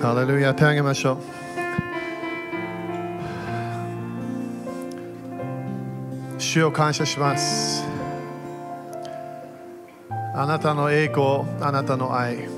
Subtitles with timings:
[0.00, 1.18] ハレルヤ手をげましょう
[6.40, 7.84] 主を感謝します
[10.34, 12.48] あなたの栄光あなたの愛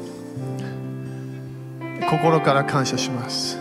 [2.09, 3.59] 心から感謝します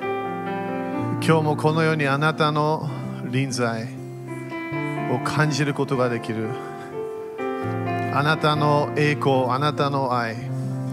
[0.00, 2.88] 今日もこのようにあなたの
[3.24, 3.88] 臨在
[5.12, 6.48] を感じることができる
[8.14, 10.36] あなたの栄光あなたの愛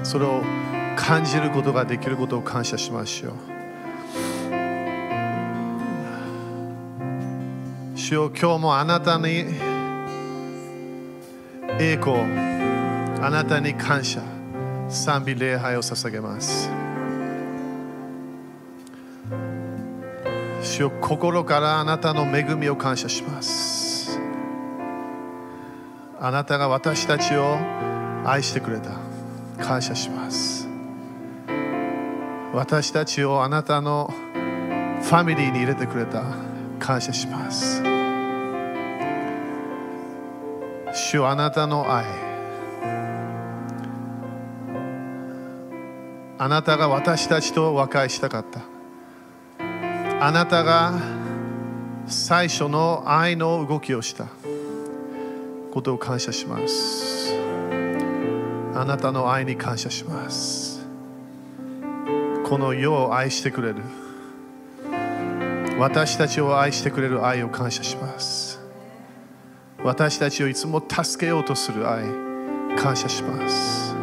[0.01, 0.41] それを
[0.97, 3.33] 感じることができることを感謝しましょう。
[7.95, 9.45] 主よ今日もあなたに
[11.79, 12.17] 栄光
[13.21, 14.21] あなたに感謝
[14.89, 16.69] 賛美礼拝を捧げます。
[20.61, 24.19] 主よ心からあなたの恵みを感謝します。
[26.19, 27.57] あなたが私たちを
[28.25, 29.07] 愛してくれた。
[29.57, 30.56] 感謝します。
[32.57, 34.11] 私たちをあなたの
[35.03, 36.23] ファミリーに入れてくれた
[36.79, 37.83] 感謝します。
[40.91, 42.03] 主あなたの愛。
[46.39, 48.61] あなたが私たちと和解したかった。
[50.19, 50.93] あなたが
[52.07, 54.25] 最初の愛の動きをした。
[55.71, 57.35] ことを感謝します。
[58.73, 60.66] あなたの愛に感謝します。
[62.49, 63.83] この世を愛してくれる。
[65.77, 68.61] 私たちを愛してくれる愛を感謝します。
[69.83, 72.05] 私たちをいつも助けようとする愛
[72.77, 73.93] 感謝します。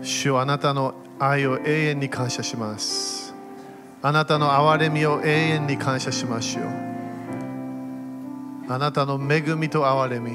[0.00, 3.34] 主よあなたの愛を永遠に感謝します。
[4.00, 6.64] あなたの憐れみを永遠に感謝しましょう
[8.68, 10.32] あなたの恵みと憐れみ。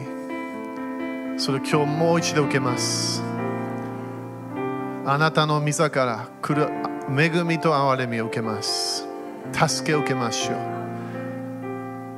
[1.40, 3.36] それを今日もう一度受けます。
[5.09, 6.69] あなたの御座から来る
[7.17, 9.08] 恵みと憐れみを受けます。
[9.53, 10.58] 助けを受けましょう。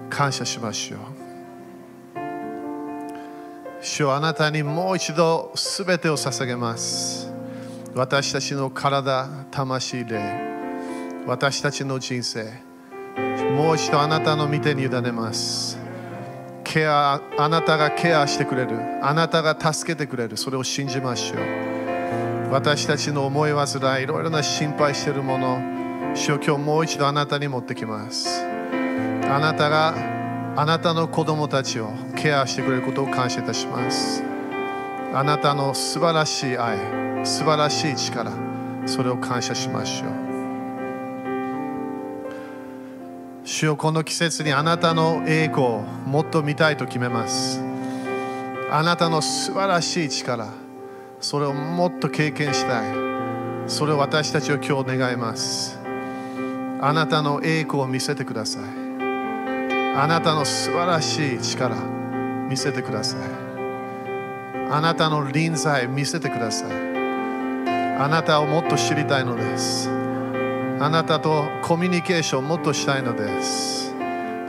[0.09, 0.99] 感謝しましょう。
[3.79, 7.31] 主はあなたにもう一度すべてを捧げます。
[7.93, 10.19] 私たちの体魂霊
[11.27, 12.45] 私たちの人生
[13.55, 15.77] もう一度あなたの御手に委ねます。
[16.63, 21.68] ケアあなたがケアしてくれるあなたが助けてくれるそれを信じましょう。
[22.51, 25.61] 私たちの思い煩いいろいろな心配しているもの。
[26.15, 28.43] 主を今日もう一度あなたに持ってきます。
[28.43, 29.93] あなたが
[30.55, 34.23] あなたの子供たちをケアしてくれることを感謝いたします。
[35.13, 36.77] あなたの素晴らしい愛
[37.23, 38.31] 素晴らしい力
[38.87, 40.09] それを感謝しましょう。
[43.45, 47.61] 主よこの季節にあなたの栄光をもっと見たいと決めます。
[48.71, 50.47] あなたの素晴らしい力
[51.21, 53.09] それをもっと経験したい。
[53.67, 55.77] それを私たちを今日願います。
[56.81, 58.63] あなたの栄光を見せてください。
[59.95, 61.75] あなたの素晴らしい力
[62.49, 63.19] 見せてください。
[64.71, 66.71] あなたの臨在見せてください。
[66.71, 69.89] あなたをもっと知りたいのです。
[70.79, 73.93] あなたとコミュニケーションをもっとしたいのです。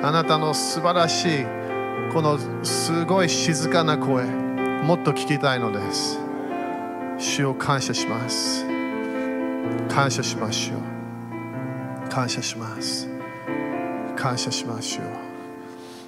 [0.03, 1.45] あなたの素晴らしい
[2.13, 6.20] このすごい静かな声もっと聞きたいのです。
[7.21, 8.65] 主を感謝します。
[9.89, 13.07] 感謝しましょう感謝します。
[14.17, 15.05] 感謝しましょう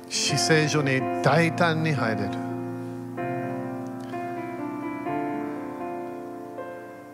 [0.08, 2.30] 死聖所に大胆に入れる。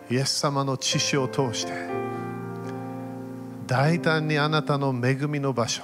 [0.09, 1.73] イエス様の血潮を通して
[3.67, 5.83] 大胆にあなたの恵みの場所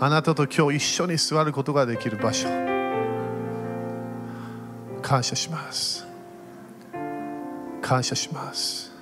[0.00, 2.48] あなたと今日一緒に座ることができる場所
[5.02, 6.09] 感謝します。
[7.90, 8.92] 感謝します。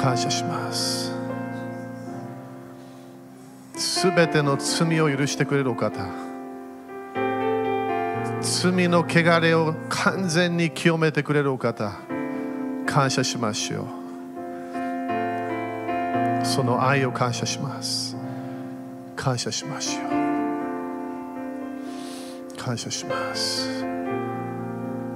[0.00, 1.12] 感謝します。
[3.74, 6.06] すべての罪を許してくれるお方。
[8.40, 11.94] 罪の汚れを完全に清めてくれるお方。
[12.86, 13.86] 感謝しましょう。
[16.46, 18.16] その愛を感謝します。
[19.16, 20.10] 感謝しましょう。
[22.56, 23.84] 感謝します。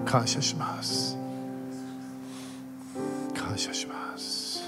[0.04, 1.23] 感謝します。
[3.54, 4.64] 感謝します。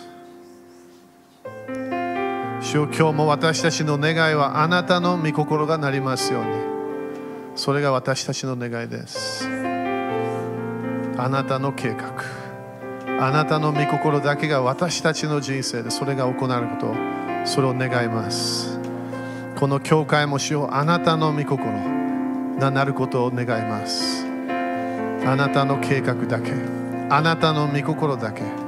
[2.60, 6.50] 主よ今日も私たちの願いはあなたの御心がなりますように。
[7.56, 9.48] それが私たちの願いです。
[11.18, 12.22] あなたの計画。
[13.20, 16.94] あなたの御心だけが私たちの人生でそれが行われること
[17.44, 18.78] それを願います。
[19.58, 21.72] この教会もしよあなたの御心
[22.60, 24.24] がなることを願います。
[25.26, 26.52] あなたの計画だけ
[27.10, 28.65] あなたの御心だけ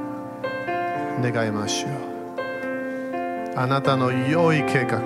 [1.19, 1.91] 願いましょう。
[3.55, 5.01] あなたの良い計画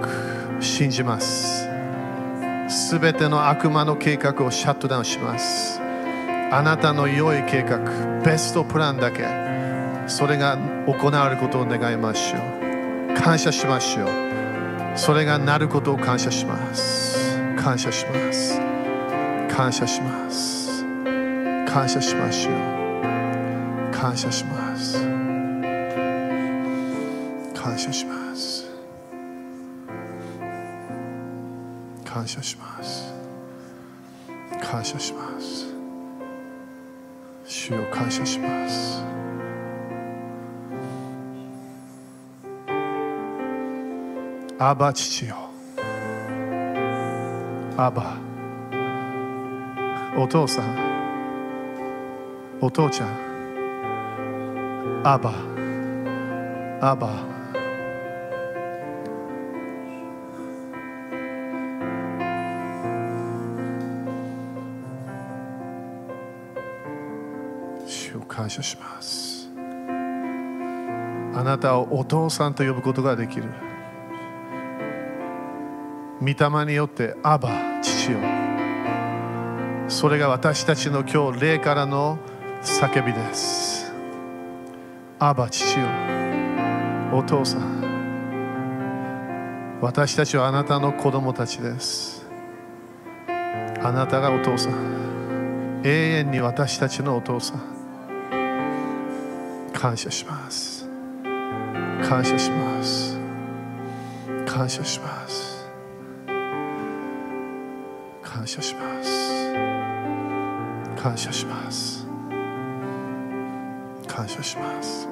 [0.62, 1.68] 信じます。
[2.70, 5.80] すべての悪魔の計画をシャットダウンします。
[6.52, 7.80] あなたの良い計画
[8.24, 9.26] ベストプランだけ。
[10.08, 13.16] それが行われることを願いましょう。
[13.16, 14.08] 感謝しましょう。
[14.96, 17.38] それがなることを感謝します。
[17.58, 18.60] 感謝します。
[19.50, 20.86] 感謝します。
[21.66, 23.92] 感謝しましょう。
[23.92, 25.23] 感謝します。
[27.64, 28.66] 感謝します。
[32.04, 33.14] 感謝します。
[34.62, 35.74] 感謝します。
[37.46, 39.02] 主を感謝します。
[44.60, 45.38] アバ父よ。
[47.78, 48.18] アバ。
[50.18, 50.76] お父さん。
[52.60, 53.08] お父ちゃん。
[55.06, 55.32] アバ。
[56.82, 57.33] アバ。
[68.34, 69.48] 感謝します。
[71.36, 73.44] あなたをお父さんと呼ぶことができる。
[76.20, 77.50] 御霊によってアバ
[77.82, 78.18] 父よ。
[79.88, 82.18] それが私たちの今日霊からの
[82.64, 83.94] 叫びです。
[85.20, 85.86] アバ父よ。
[87.14, 87.84] お父さん。
[89.80, 92.26] 私たちはあなたの子供たちです。
[93.28, 95.82] あなたがお父さん。
[95.84, 95.90] 永
[96.20, 97.73] 遠に私たちのお父さん。
[99.84, 100.88] 感謝します。
[102.08, 103.20] 感謝します。
[104.48, 105.70] 感謝します。
[108.24, 109.54] 感謝します。
[110.96, 112.08] 感謝します。
[114.08, 115.10] 感謝します。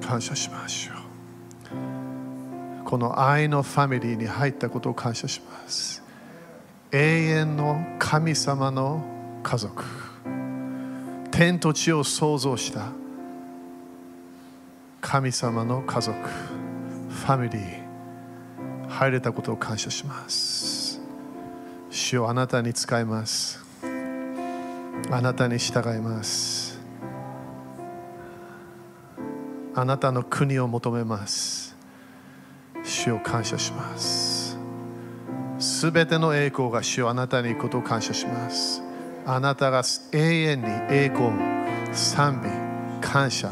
[0.00, 0.97] 感謝しましょう。
[2.98, 6.02] の愛のファミリーに入ったことを感謝します。
[6.92, 9.02] 永遠の神様の
[9.42, 9.84] 家族。
[11.30, 12.88] 天と地を創造した
[15.00, 16.18] 神様の家族。
[16.18, 17.88] ファミリー。
[18.88, 21.00] 入れたことを感謝します。
[21.90, 23.64] 主をあなたに使います。
[25.10, 26.78] あなたに従います。
[29.74, 31.57] あなたの国を求めます。
[33.08, 34.56] 主を感謝します。
[35.58, 38.82] すべての栄光が主をあなたに行くことを感謝します。
[39.26, 39.82] あなたが
[40.12, 41.32] 永遠に栄光
[41.92, 43.50] 賛美感謝。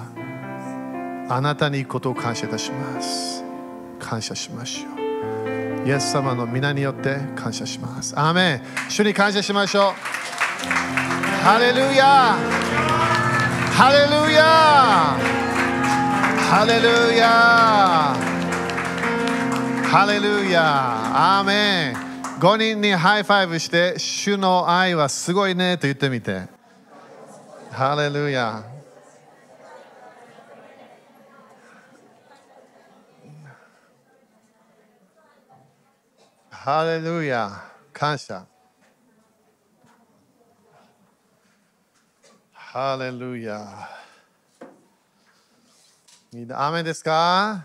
[1.28, 3.42] あなたに行くことを感謝いたします。
[3.98, 5.88] 感謝しましょう。
[5.88, 8.14] イエス様の皆によって感謝します。
[8.16, 8.62] アーメン。
[8.88, 9.92] 主に感謝しましょう。
[11.44, 12.36] ハレルヤ。
[13.72, 14.42] ハレルヤ。
[16.48, 18.25] ハレルヤ。
[19.96, 21.94] ハレルヤアーメン
[22.38, 26.42] 5人に high five して主の愛はすごいねと言ってみて。
[27.70, 28.62] ハレルヤ
[36.50, 37.50] ハレルヤ
[37.90, 38.44] 感謝。
[42.52, 43.88] ハレルヤ
[46.34, 47.64] みんな雨ですか？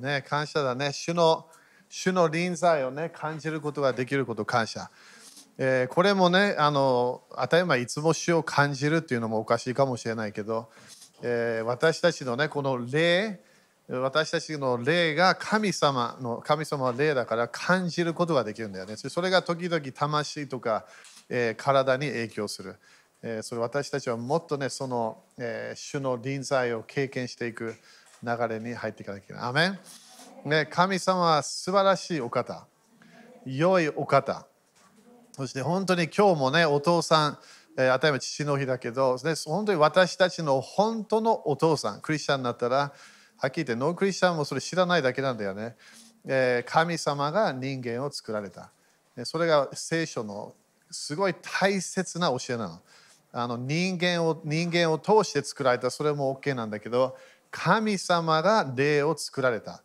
[0.00, 0.92] ね感謝だね。
[0.92, 1.46] 主の
[1.94, 4.90] 主の臨在をね感じることができること感謝、
[5.58, 10.70] えー、これもねあの当たり前いつも主を感じるっていうのもおかしいかもしれないけど、
[11.22, 13.40] えー、私たちのねこの霊
[13.88, 18.96] 私たちの霊が神様の神様は霊だから感じることができるんだよね。
[18.96, 20.86] それが時々魂とか、
[21.28, 22.76] えー、体に影響する、
[23.22, 27.74] えー、それ私たちはもっとねその、えー、主の臨在を経験していく
[28.22, 29.42] 流れに入っていかなきゃいけない。
[29.42, 29.78] アメン。
[30.44, 32.66] ね、神様は素晴らしいお方、
[33.46, 34.46] 良いお方。
[35.32, 37.38] そして本当に今日もね、お父さん、
[37.78, 42.92] えー、当たり前父の日だけど、ね、本当に私たちの本当のお父さん、クリスチャンになったら、
[43.36, 45.76] はっきり言ってノークリスチャンもそれ知らないだけなんだよね。
[46.26, 48.72] えー、神様が人間を作られた。
[49.24, 50.54] それが聖書の
[50.90, 52.80] すごい大切な教えなの。
[53.32, 57.16] あの人間を人間を通して作られたそれも OK なんだけど
[57.50, 59.82] 神様が霊を作られた。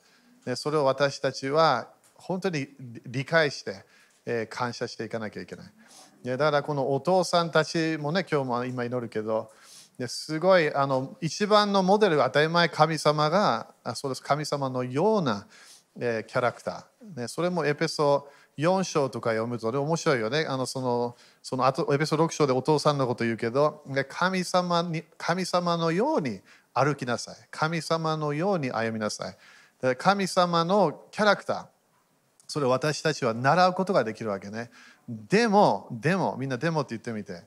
[0.48, 2.70] でそれを私たちは本当に
[3.06, 3.84] 理解して、
[4.26, 5.68] え、感謝していかなきゃいけない。
[6.24, 9.52] だからこのお父さんたちもね、今日も今祈るけど、
[9.98, 15.48] ですごいあの一番のモデル当たり前神様がそうです神様のような、
[16.00, 20.46] え、キャラクター、ね、それもエペソ4章とか読むとね面白いよね。
[20.48, 26.40] あのそのその後エペソ6章でお父さんのこと言うけど神様に神様のように
[26.74, 27.36] 歩きなさい。
[27.52, 29.38] 神様のように歩みなさい。
[29.98, 31.66] 神様のキャラクター
[32.48, 34.72] それを私たちは習うことができるわけね
[35.08, 37.44] でもでもみんなでもって言ってみて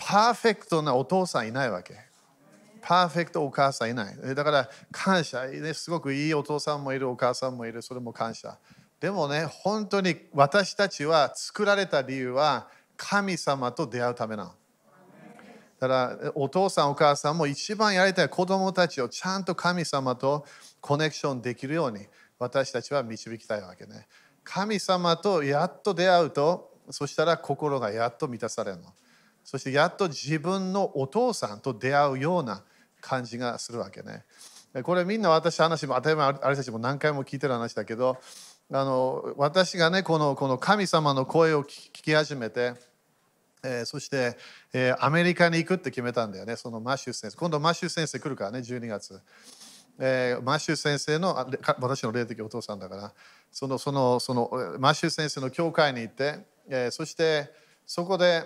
[0.00, 1.94] パーフェクトなお父さんいないわけ。
[2.80, 4.34] パーフェクトお母さんいない。
[4.34, 8.56] だから感謝、ね、すごくいいお父さんもいる、お母さんもいる、それも感謝。
[8.98, 14.52] でもね、本当に私たちは作られた理由は神様と出会うためなの。
[15.78, 20.44] だからお父さんお母さんも一番やりたい子供たちをちゃんと神様と
[20.80, 22.06] コネクションできるように
[22.38, 24.06] 私たちは導きたいわけね。
[24.44, 28.92] 神様とやっと出会うとそしたら心がやっと満たされるの。
[29.44, 32.62] そしてやっと自分のお父さんと出会うような
[33.00, 34.24] 感じがするわけね。
[34.84, 38.18] これみんな私話も当たり前あれたちも何回も聞いてる話だけど
[38.72, 42.74] あの私がねこのこの神様の声を聞き始めて、
[43.64, 44.36] えー、そして、
[44.72, 49.20] えー、アメリカに行くって決めたんだよねそのマッシュ先生今度マッシュ先生来るからね12月、
[50.00, 51.34] えー、マッシュ先生の
[51.78, 53.12] 私の霊的お父さんだから
[53.52, 56.38] そのそのそのマッシュ先生の教会に行って、
[56.68, 57.52] えー、そして
[57.86, 58.44] そこで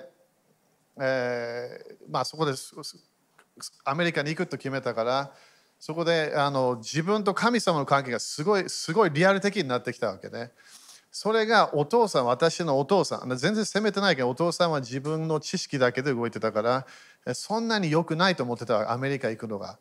[1.01, 2.53] えー、まあ、そこで
[3.85, 5.33] アメリカに行くと決めたから
[5.81, 10.53] そこであの自分と神様の関係がすごいすごいリアル的になってきたわけね。
[11.11, 16.61] それがお父さん、私のお父さん、全然責めてないけど、お父さんは自分の知識だけで動いてたか
[17.25, 19.79] ら、そんなに良くないと思ってた、アメリカ行くのが。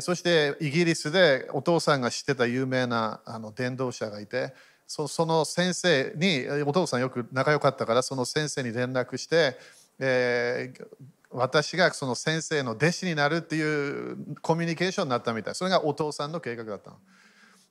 [0.00, 4.52] そしてイギリスでお父さんが知ってた有名なあの伝道者がいて、
[4.88, 9.58] その先生に、お父さんよく仲良かったから、その先生に連絡して、
[10.00, 10.86] えー、
[11.30, 15.54] 私がその先生の弟子になるっていうコミュニケーションになったみたい。
[15.54, 16.96] それがお父さんの計画だったの。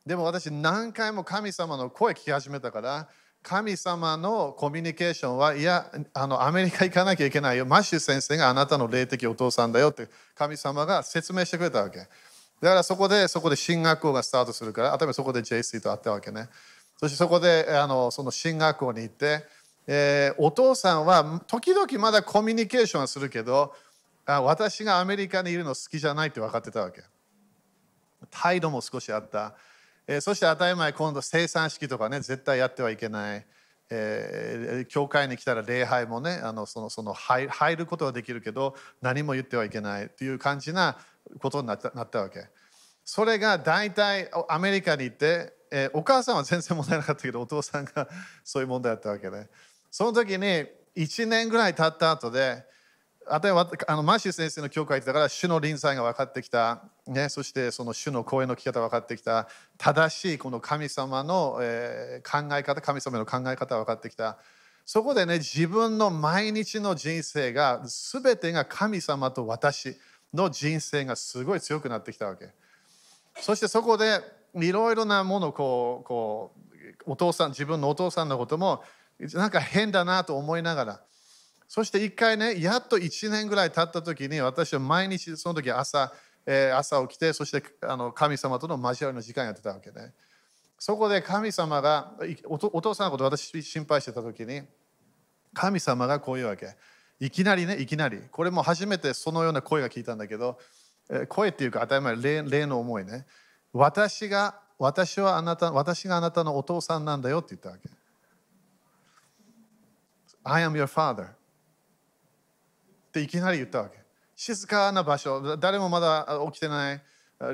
[0.06, 3.10] でも私何回も神様の声聞き始めたから
[3.48, 7.66] 神様のコミュニケーションはいやあのアメリカ行かなきゃいけないよ。
[7.66, 12.00] マッシュ先生があなたの霊的お父さんだよって神様が説明してくれたわけ。
[12.00, 12.10] だか
[12.62, 16.50] らそこでそこで進学校がスタートするから例えばそこで JC と会ったわけね。
[16.98, 19.46] そしてそこであのその進学校に行って
[19.90, 23.74] えー、お父さんは時々まだコミュニケーションはするけど
[24.26, 27.02] あ私がアメリカにいるの好きじゃないって分かってたわけ。
[28.30, 29.56] 態度も少しあった、
[30.08, 33.46] えー、そして当たり前今度生産式とかね絶対やってはいけない、
[33.90, 40.98] えー、教会に来たら礼拝もねあのそのその入ることはできるけど何も言ってはいけないっていう感じな
[41.40, 42.46] ことになったなったわけ。
[43.04, 48.10] それが大体アメリカに行って、えー、お母さんは全然問題なかったけどお父さんが
[48.44, 49.50] そういう問題だったわけで、ね、
[49.90, 50.66] その時に
[50.98, 52.66] 1年ぐらい経った後で、
[53.42, 59.48] 例えばあのマーシー先生の教会だから主の臨在が分かってきた、ね、そしてその主の声の聞き方分かってきた。
[59.78, 64.38] 正しいこの神様の、えー、考え方神様の考え方分かってきた。
[64.86, 69.98] そこでね自分の毎日の人生が全てが神様と私
[70.34, 72.50] の人生がすごい強くなってきたわけ。
[73.42, 74.22] そしてそこで
[74.56, 76.54] いろいろなものこうこ
[77.06, 78.84] うお父さん自分のお父さんのことも
[79.34, 81.02] なんか変だなと思いながら
[81.68, 86.14] そして一回ねやっと1年ぐらい経った時に私は毎日その時朝、
[86.46, 90.14] えー、朝起きてそしてあの神様との交わりの時間やってたわけね。
[90.80, 92.14] そこで神様が
[92.46, 94.62] お父さんのこと私心配してた時に
[95.54, 96.76] 神様がこういうわけ。
[97.20, 98.22] いきなりねいきなり。
[98.32, 100.60] これも初めてそのような声が聞いたんだけど
[101.28, 103.26] 声っていうか当たり前霊霊の思いね。
[103.74, 107.90] 私が私はあなた私があなたのお父さんなんだよって言ったわけ。
[110.44, 111.37] I am your father.
[113.18, 113.98] っていきなり言ったわけ。
[114.36, 115.58] 静かな場所。
[115.58, 117.02] 誰もまだ起きてない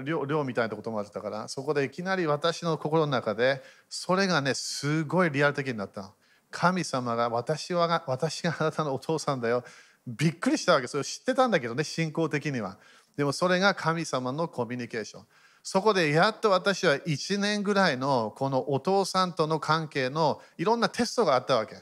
[0.03, 1.48] 寮寮みたいなこともあったから。
[1.48, 6.12] そこでいきなり私の心の中でそれがねすごいリアル的になった
[6.51, 9.63] 神様が私は私があなたのお父さんだよ。
[10.05, 10.88] びっくりしたわけ。
[10.88, 12.77] それを知ってたんだけどね信仰的には。
[13.15, 15.25] でもそれが神様のコミュニケーション。
[15.65, 21.77] そこでやっと私は1年ぐらいのこのお父さんとの関係のいろんなテストがあったわけ。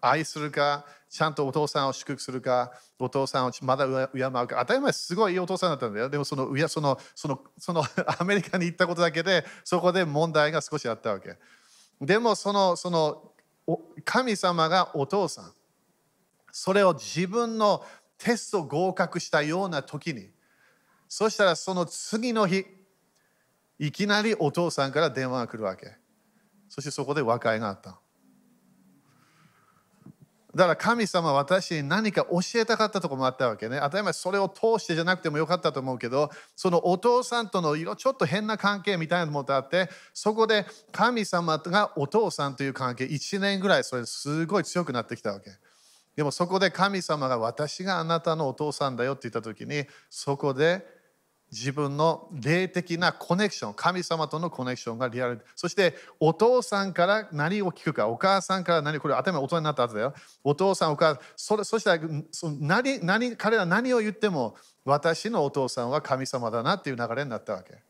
[0.00, 0.84] 愛するか
[1.16, 4.46] ちゃんとお父さんを祝福するかお父さんをまだ敬うか。
[4.48, 6.10] 当たり前すごいいいお父さんだったんだよ。
[6.10, 7.82] でもそのそのそのその
[8.20, 11.38] アメリカに行ったことだけでそこで問題が少しあったわけ。
[12.02, 13.32] でもそのその
[14.04, 15.52] 神様がお父さん。
[16.52, 17.82] それを自分の
[18.18, 20.30] テスト合格したような時に
[21.08, 22.66] そしたらその次の日
[23.78, 25.96] いきなりお父さんから電話が来るわけ。
[26.68, 28.00] そしてそこで和解があった。
[30.56, 33.78] だから神様は私に何か教えたかったとこもあったわけね。
[33.82, 45.50] 当たり前それを通してじゃなくてもよかったと思うけど、そのお父さんとの色ちょっと変な関係みたいなものがあって、そこで神様がお父さんという関係、1年ぐらいそれすごい強くなってきたわけ。
[46.16, 50.86] でもそこで神様が私があなたのお父さんだよって言った時に、そこで
[51.52, 55.44] 自分の霊的なコネクション、神様とのコネクションがリアル。
[55.54, 60.14] そしてお父さんから何を聞くか、お母さんから何、これ頭大人になった後だよ。
[60.42, 67.82] お父さん、お母さん、それそしたらそ何何彼ら何を言っても私のお父さんは神様だなっていう流れになったわけ。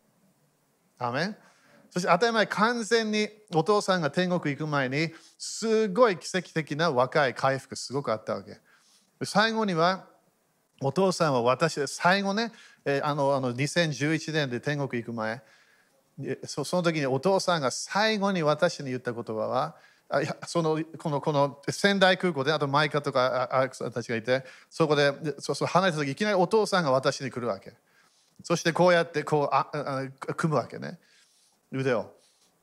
[0.98, 1.36] アメン
[1.90, 8.58] そして当たり前完全にお父さんが天国行く前にすごい奇跡的な若い回復すごくあったわけ。
[9.24, 10.06] 最後には
[10.80, 12.52] お父さんは私で最後ね
[12.84, 15.42] えあのあの2011年で天国行く前
[16.44, 19.76] その時にお父さんが最後に私に言った言葉は
[20.08, 27.72] あいやそのこのこの仙台空港であとマイカとかアレクさんたちがいてそこでそうそう離れた時いきなりお父さんが私に来るわけ。
[28.44, 30.98] そしてこうやってこうああ組むわけね。
[31.72, 32.12] 腕を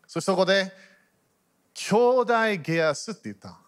[0.08, 0.72] そしてそこで
[1.74, 3.60] 兄弟ゲアスって言った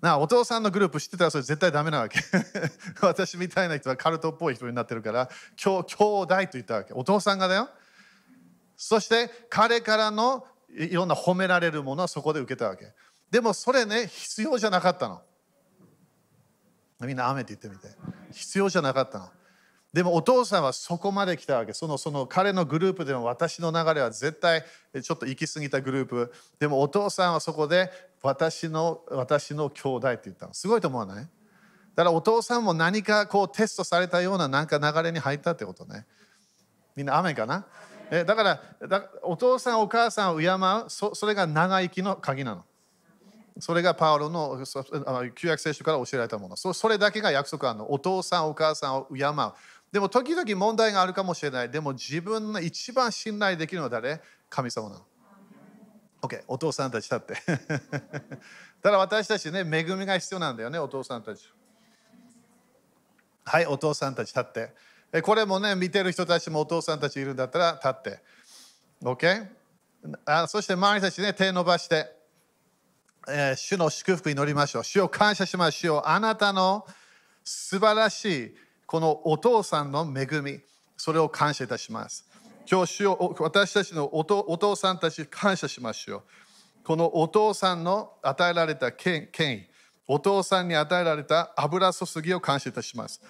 [0.00, 2.20] なお父さんのグループ知ってたらそれ絶対ダメなわけ。
[3.02, 6.94] 私みたいな人はカルトっぽい人になってるから兄兄弟と言ったわけ。
[6.94, 7.68] お父さんがだよ。
[8.76, 12.94] そして彼からのいろんな褒められるものはそこで受けたわけ。
[13.30, 15.22] でもそれね必要じゃなかったの。
[17.00, 17.94] みんな雨って言ってみて。
[18.32, 19.28] 必要じゃなかったの。
[19.92, 21.72] でもお父さんはそこまで来たわけ。
[21.72, 24.64] そのその彼のグループでも私の流れは絶対
[25.02, 26.32] ちょっと行き過ぎたグループ。
[26.60, 27.90] でもお父さんはそこで
[28.22, 30.54] 私の私の兄弟って言ったの。
[30.54, 31.28] すごいと思わない？
[31.94, 36.06] だからお父さんも何かこうテストされたようななんか流れに入ったってことね。
[36.96, 37.66] みんな雨かな？
[38.10, 38.60] えだから
[39.22, 42.64] お父さんお母さんを敬うそそれが長生きの鍵なの。
[43.58, 44.64] それがパウロの
[45.34, 46.56] 旧約聖書から教えられたもの。
[46.56, 47.92] それだけが約束あるの。
[47.92, 49.32] お父さんお母さんを敬う。
[49.92, 51.70] でも時々問題があるかもしれない。
[51.70, 54.20] でも自分の一番信頼できるのは誰？
[54.48, 55.02] 神様なの。
[56.22, 57.34] OK、お父さんたち立って。
[58.82, 61.50] ただ私たちね、恵みが必要なんだよね、お父さんたち。
[63.44, 65.22] はい、お父さんたち立って。
[65.22, 68.22] これもね、見てる人たちもお父さんたちいるんだったら立って。
[69.02, 69.48] OK?
[70.24, 72.14] あそして周りたちね、手伸ばして、
[73.28, 74.84] えー、主の祝福に乗りましょう。
[74.84, 76.02] 主を感謝しましょう。
[76.04, 76.86] あなたの
[77.44, 78.54] 素晴らしい
[78.86, 80.60] このお父さんの恵み、
[80.96, 82.29] それを感謝いたします。
[82.70, 86.22] 今日主を私たちのお父さんたち感謝しましょう。
[86.84, 89.66] このお父さんの与えられた権威、
[90.06, 93.20] お父さんに与えられた油注ぎを感謝いたします。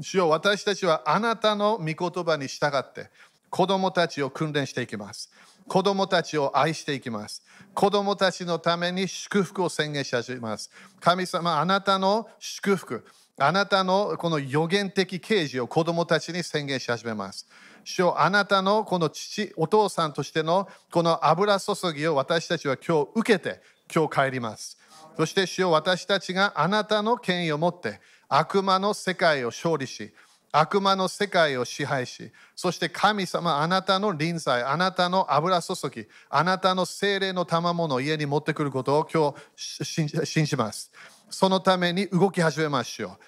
[0.00, 3.10] 主よ私たちはあなたの御言葉に従って
[3.50, 5.30] 子供たちを訓練していきます。
[5.68, 7.42] 子供たちを愛していきます。
[7.74, 10.70] 子供たちのために祝福を宣言し始めます。
[11.00, 13.04] 神様、あなたの祝福、
[13.38, 17.46] あなたのこの予言的啓示を子供たちに宣言し始めます。
[17.84, 23.60] 主よあなたのこの父、お父さんとしてのこの油注ぎを私たちは今日受けて
[23.94, 24.78] 今日帰ります。
[25.18, 30.14] そして主よ私たちがあなたの権威を持って悪魔の世界を勝利し、
[30.50, 40.90] 悪魔の世界を支配し、そして神様、あなたの臨在、あなたの油注ぎ、あなたの精霊の賜物を家に持ってくることを今日信じます。
[41.30, 43.18] そのために動き始めましょう。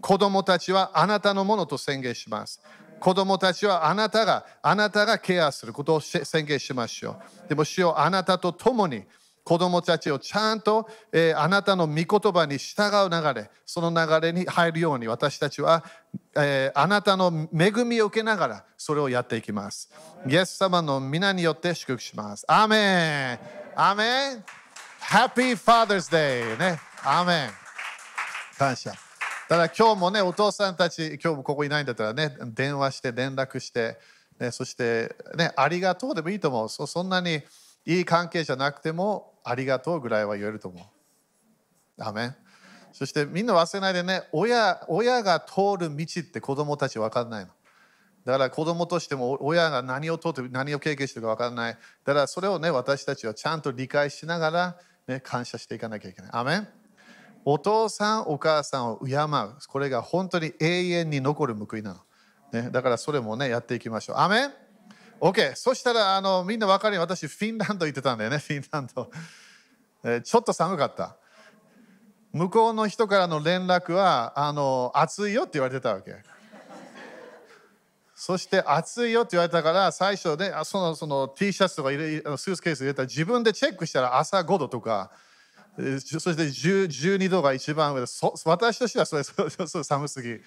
[0.00, 2.60] 子供たちはあなたのものと宣言します。
[2.98, 7.48] 子供たちはあなたが、あなたがケアすることを宣言しましょう。
[7.48, 9.04] でも、主よあなたと共に
[9.44, 15.84] 子供たちをちゃんと、えー、あなたの御言葉に従う流れ、その流れに入るように私たちは、
[16.36, 19.90] えー、あなたの恵みを受けながらそれをやっていきます。
[20.28, 22.44] イエス様の皆によって祝福します。
[22.46, 23.38] アメン
[23.74, 24.44] アメン
[25.00, 26.56] Happy Father's Day!
[26.56, 26.91] ね。
[27.04, 27.50] アメン
[28.56, 28.92] 感謝。
[29.48, 33.98] ただ今日もね、お父さんたち、今日もここいないんだったらね、電話して連絡して、
[34.38, 36.68] ね、そしてね、ありがとうでもいいと思う。
[36.68, 37.42] そそんなに
[37.84, 40.84] いい関係じゃなくても、ありがとうぐらいは言えると思う。
[41.98, 42.36] アメン
[42.92, 47.50] そしてみんな忘れないでね、親親が通る道って子供たち分かんないの。
[48.24, 51.78] だから子供としても親が何を通って何を経験してるか分からない。
[52.04, 54.76] だからそれをね、私たちはちゃんと理解しながら、
[55.08, 56.30] ね、感謝していかなきゃいけない。
[56.32, 56.81] アメン
[57.44, 59.28] お父さんお母さんを敬う。
[59.68, 61.94] これが本当に永遠に残る報いな
[62.52, 64.16] の、ね、だからそれもねやっていきましょう。
[64.18, 64.52] アメン。
[65.20, 68.38] OK そしたらあのみんな分かるよ私フィンランド行ってたんだよね。
[68.44, 69.10] フィンランド、
[70.04, 71.16] えちょっと寒かった。
[72.32, 76.14] 向こうの人からの連絡はあの暑いよって言われてたわけ。
[78.14, 85.10] そして暑いよって言われたから最初ねそのその T シャツとかスーツケース入れたら自分でチェックしたら朝5度とか
[85.76, 88.06] そして12度が一番上で
[88.44, 90.38] 私としてはそれそれ寒すぎ。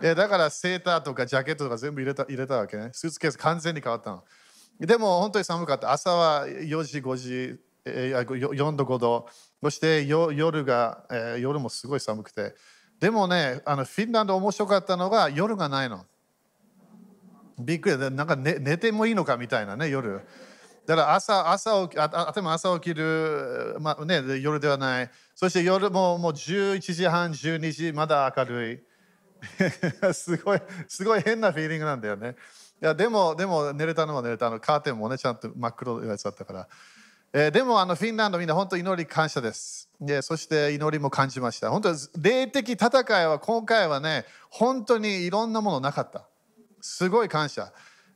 [0.00, 2.90] だからセーターとかジャケットとか全部入れた入れたわけね。
[2.92, 4.24] スーツケース完全に変わったの。
[4.78, 5.90] でも本当に寒かった。
[5.90, 9.28] 朝は4時5時4度5度。
[9.62, 12.54] そして夜が、えー、夜もすごい寒くて。
[13.00, 16.04] でもねあのフィンランド面白かったのが夜がないの。
[17.58, 20.20] びっくりなんか寝寝てもいいのかみたいなね夜。
[20.88, 28.80] だから朝朝起きあ朝起きる、まあね、夜ではないそして夜ももう11時半12時まだ明るい
[30.14, 32.36] すごいすごい変なフィーリングなんだよね
[32.80, 36.68] いやでもでも寝れたのは寝れたのカーテンもねちゃんと真っ黒のやつだったから
[37.30, 39.90] えー、でもあのフィンランドみんな本当祈り感謝です。
[40.00, 41.70] でそして祈りも感じました。
[41.70, 46.26] 本当霊的戦いは今回はね、本当にいろんなものなかった。
[46.80, 47.70] すごい感謝。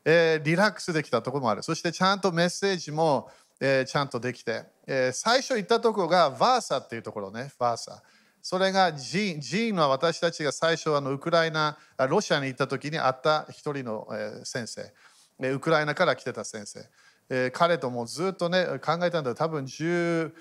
[0.05, 1.63] えー、リラックスできたところもある。
[1.63, 8.03] そしてちゃんとメッセージも、えー、ちゃんとできて、えー、最初行ったところがバーサっていうところね、バーサ。
[8.41, 14.09] それがジーン、ジーンは私たちが最初あのウクライナ、ロシアに行った時に会った一人の、
[14.45, 14.93] 先生。
[15.49, 16.81] ウクライナから来てた先生。
[17.29, 20.33] え、彼ともずっとね考えたんだ多分10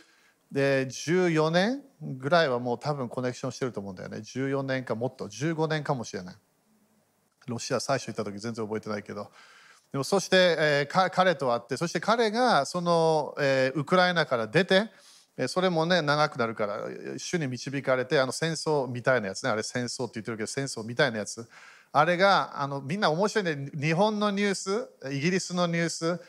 [0.51, 6.35] で14年ぐらいはもう多分コネクションしてると思うんだよね14年かもっと15年かもしれない
[7.47, 9.31] ロシア最初行った時全然覚えてないけど。
[9.91, 14.89] でもそして、えー、彼と会ってそして彼がその、えー、ウクライナから出て
[15.47, 16.79] それもね長くなるから
[17.17, 19.49] 主に導かれてあの戦争みたいなやつね。
[19.49, 21.47] あれ戦争って言ってるけど戦争みたいなやつ。
[21.93, 23.69] あれがあのみんな面白いね。
[23.73, 26.21] 日本のニュースイギリスのニュース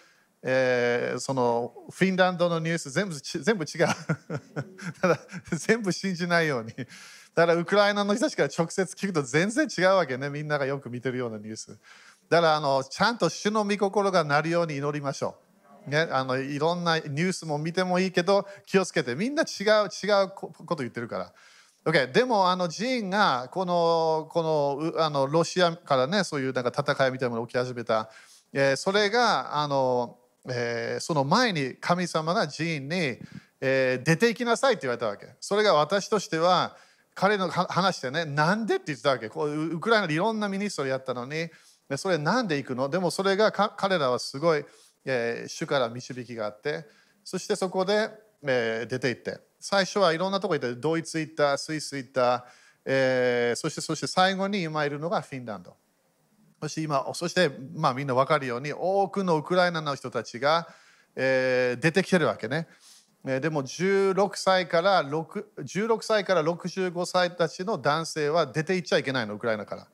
[0.45, 3.87] えー、そのフィンランドのニュース全部全部違う。
[5.01, 5.19] ただ
[5.53, 6.73] 全部信じないように。
[7.35, 10.29] だからウクライナの人たちから直接聞くと全然違うわけね。
[10.29, 11.79] みんながよく見てるようなニュース。
[12.29, 15.37] だからあのちゃんと主の御心がなるように祈りましょ
[15.87, 19.15] う、ね、あのいろんなニュースも見てもいいけど気をつけて。
[19.15, 21.33] みんな違う違うこと言ってるから。
[21.85, 28.09] Okay、でもあのジーンがこのこのあのロシアからねそういうなんか戦いみたいなものが起き始めた、
[28.53, 30.19] えー、それがあの
[30.49, 33.19] えー、その前に神様が寺院に、
[33.61, 35.27] えー、出て行きなさいって言われたわけ。
[35.41, 36.77] それが私としては
[37.15, 39.27] 彼の話でね、なんでって言ってたわけ。
[39.27, 41.49] ウクライナでいろんなミニストリーやったのに、
[41.97, 42.89] それなんで行くの？
[42.89, 44.65] でもそれが彼らはすごい、
[45.05, 46.87] えー、主から導きがあって、
[47.23, 48.11] そしてそこで、
[48.43, 52.47] えー、出て行って、最初はいろんなとこ行って、ドイツ行った、スイス行った、
[52.85, 55.77] えー、そしてそして最後に今いるのがフィンランド。
[56.61, 60.69] そして今そして、まあ、みんな分かるように多くのウクライナの人たちが、
[61.15, 62.69] えー、出てきてるわけね。
[63.25, 69.87] でも16歳から16歳から65歳たちの男性は出て行っちゃいけないのウクライナから。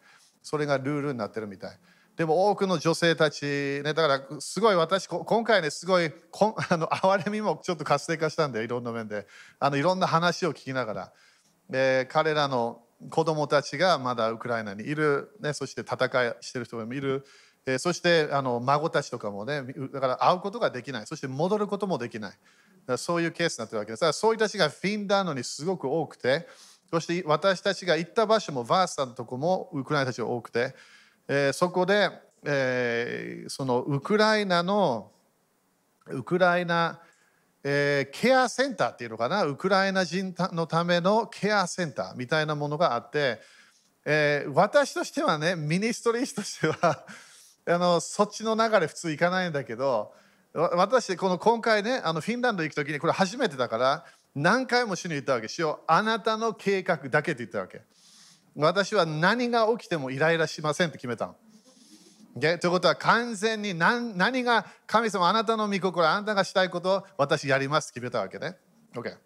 [0.42, 1.78] それがルールになってるみたい。
[2.16, 9.26] でも多くの女性たち、ね、だからすごい私今回ねすごいこ あの哀れみもちょっと活性化したんでいろんな面で。
[9.60, 11.12] あのいろんな話を聞きながら、
[11.70, 17.24] え、彼らの子供たちがまだウクライナにいる、ね、そして戦いしてる人もいる、
[17.66, 19.62] え、そしてあの孫たちとかもね
[19.92, 21.06] だから会うことができない。
[21.06, 22.38] そして戻ることもできない。
[22.96, 24.00] そういうケースになってるわけです。
[24.00, 26.46] だからそういう人たちがフィンランドにすごく多くて
[26.90, 30.74] そして私たちが行った場所もバーサのとこもウクライナたちが多くて、
[31.28, 32.10] えー、そこで、
[32.44, 35.10] えー、そのウクライナの
[36.06, 37.00] ウクライナ
[37.64, 39.44] えー、ケアセンターっていうのかな？
[39.44, 43.40] ウクライナ人のためのケアセンターみたいなものがあって、
[44.04, 47.04] えー、私としてはねミニストリーとしては
[47.66, 50.14] あのそっちの流れ普通行かないんだけど
[50.58, 57.82] 私この今回ねあのフィンランド行く時にこれ初めてだから何回も主に言ったわけしようあなたの計画だけって言ったわけ
[58.56, 61.36] 私は何が起きてもイライラしませんって決めたの
[62.40, 68.56] ということは完全に何何が神様あなたの御心あなたがしたいことを私やりますって決めたわけね。
[68.94, 69.16] OK。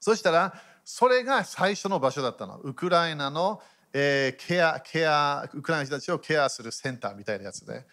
[0.00, 2.58] そしたらそれが最初の場所だったの。
[2.58, 3.60] ウクライナの、
[3.92, 7.84] えー、ケア、ケア、ウクライナ人たちをケアするセンターみたいなやつで。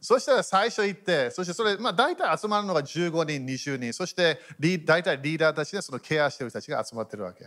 [0.00, 7.46] そしたら最初行って、そしてそれ、まあ大体集まるのが15人、20人、そして大体リーダーたちでそのケアしてる人たちが集まってるわけ。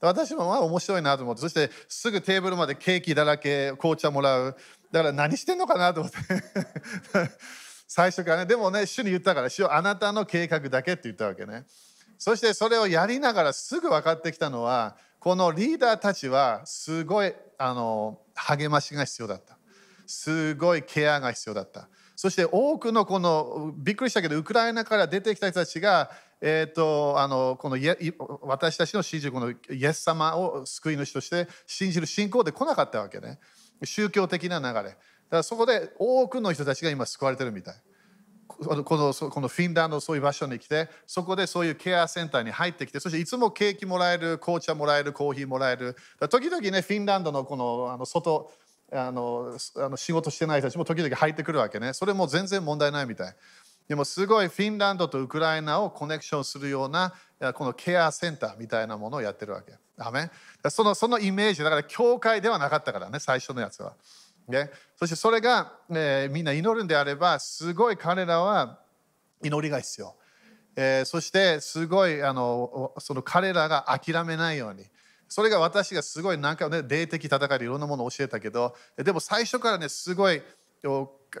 [0.00, 4.56] 私もまあ面白いなと思って、そしてすぐテーブルまでケーキだらけ、紅茶もらう。
[4.92, 6.18] だから何してんのかなと思って。
[7.88, 8.46] 最初からね。
[8.46, 11.64] でもね主に言ったから主よあなたの計画だけって言ったわけね。
[12.18, 19.56] そしてそれをやりながらすぐ分かってきたのはこのリーダーたちはすごいあの励ましが必要だった。
[20.06, 27.76] すごいケアが必要だったそして多くのこのびっくりしたけどウクライナから出てきた人たちが、えーと、あのこの
[28.42, 33.38] 私たちの信じるこのイエス様を救い主として信じる信仰で来なかったわけね。
[33.82, 34.72] 宗教的な流れ。
[34.72, 34.96] だか
[35.30, 37.74] らそこで多くの人たちが今救われてるみたい。
[38.46, 45.96] このこのこのフィンランドそういう場所に来てそこでそういうケアセンターに入ってきてそしていつもケーキもらえる紅茶もらえるコーヒーもらえる
[46.30, 48.52] 時々ねフィンランドのこのあの外
[48.92, 53.34] あのあの仕事してない人たちも時々入ってくるわけねそれも全然問題ないみたい
[53.88, 57.12] でもすごいフィンランドとウクライナをコネクションするような
[57.54, 59.74] このケアセンターみたいなものをやってるわけ。
[59.96, 60.30] アメ
[60.70, 63.94] そのそのイメージだから教会ではなかったからね最初のやつは。
[64.48, 68.78] ね、そしてそれが、えー、みんな祈るんであればすごい彼らは
[69.42, 70.14] 祈りが必要。
[70.76, 74.84] えー、そしてすごいあのその彼らが諦めないように。
[75.28, 80.42] それが私がすごいなんかね霊的戦いでいろんなものを教えたけどでも最初からねすごい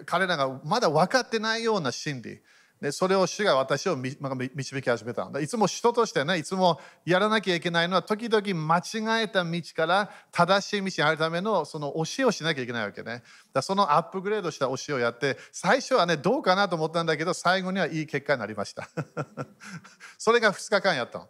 [0.06, 2.40] 彼らがまだ分かってないような真理。
[2.80, 13.22] でそれを主が私を導き始めたんだいつも人としてねいつもやらなきゃいけないのは時々間違えた道から正しい道に入るためのその教えをしなきゃいけないわけね。
[13.54, 18.88] だそのアップグレードした教えをやって最初はねどうかなと思ったんだけど最後にはいい結果になりました。
[20.18, 21.28] それが2日間やったの。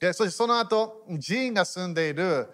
[0.00, 2.48] でそしてその後寺院が住んでいる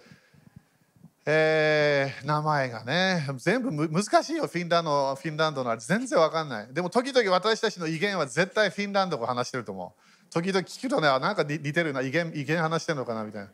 [1.27, 5.81] えー、名前がね全部難しいよフィンランドフィンランドのあれ。
[5.81, 6.69] 全然わかんない。
[6.73, 10.33] でも時々私たちの威厳は絶対フィンランド語話してると思う。
[10.33, 12.01] 時々聞くとねなんか似てるな。
[12.01, 13.51] 威厳威厳話してるのかなみたいな。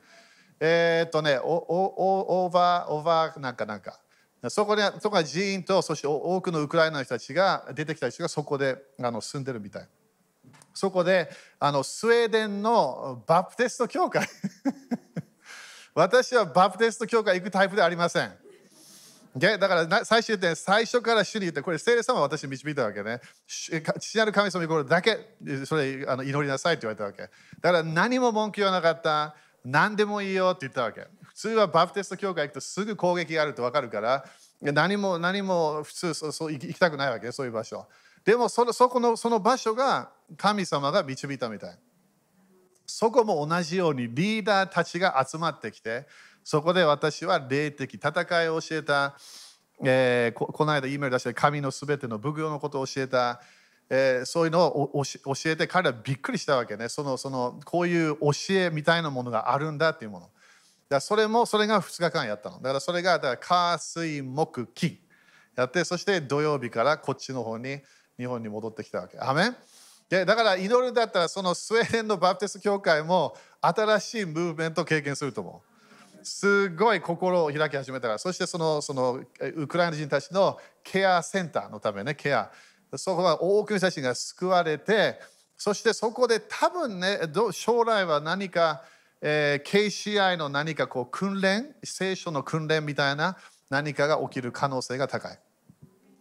[0.60, 3.98] えー、っとねオオーバーオーバーなんかなんか。
[4.48, 9.88] そこでそこは寺院とそして多くのウクライナの人たちが出てきた人がそこであの住んでるみたい。
[10.76, 14.28] そこであのスウェーデンのバプテスト教会
[15.94, 18.36] 私はバプテスト教会行くタイプではありません。
[19.38, 23.20] だから最終点、最初から主に言って、これ聖霊様は私に導いたわけね。
[23.46, 25.36] 父なる神様にこれだけ
[25.66, 27.22] それあの祈りなさいって言われたわけ。
[27.22, 27.28] だ
[27.60, 29.34] から何も文句言わなかった。
[29.64, 31.06] 何でもいいよって言ったわけ。
[31.22, 34.24] 普通はバプテスト教会行くとすぐ攻撃があると分かるから、
[34.60, 37.86] 何も何も普通そう行きたくないわけ、そういう場所。
[38.26, 41.78] でもそそこのその場所が神様が導いたみたい。
[42.86, 46.06] そこも同じようにリーダーたちが集まってきて
[46.44, 49.16] そこで私は霊的戦いを教えた、
[49.84, 53.40] えー、ここの間 E メール出して神のすべての奉行のことを教えた、
[53.90, 56.88] えー、そういうのを教えて彼はびっくりしたわけね。
[56.88, 60.30] そのそのこういう教えみたいなものがあるんだっていうもの。
[60.88, 62.58] だそれもそれが2日間やったの。
[62.58, 64.98] だからそれがだから火水木金
[65.56, 67.80] やってそして土曜日からこっちの方に
[68.18, 69.56] 日本に戻ってきたわけアメン？
[70.08, 75.76] でだから祈るんだったらそのスウェーデンのバプテスト教会も新しいムーブメントを経験すると思う。
[76.26, 82.50] すごい心を開き始めたらそしてそのそのウクライナ人たちのケアセンターのためねケア
[82.96, 85.20] そこは多くの人たちが救われて
[85.56, 87.20] そしてそこで多分ね
[87.52, 88.82] 将来は何か、
[89.22, 93.36] えー、KCI の何かこう訓練聖書の訓練みたいな
[93.70, 95.38] 何かが起きる可能性が高い。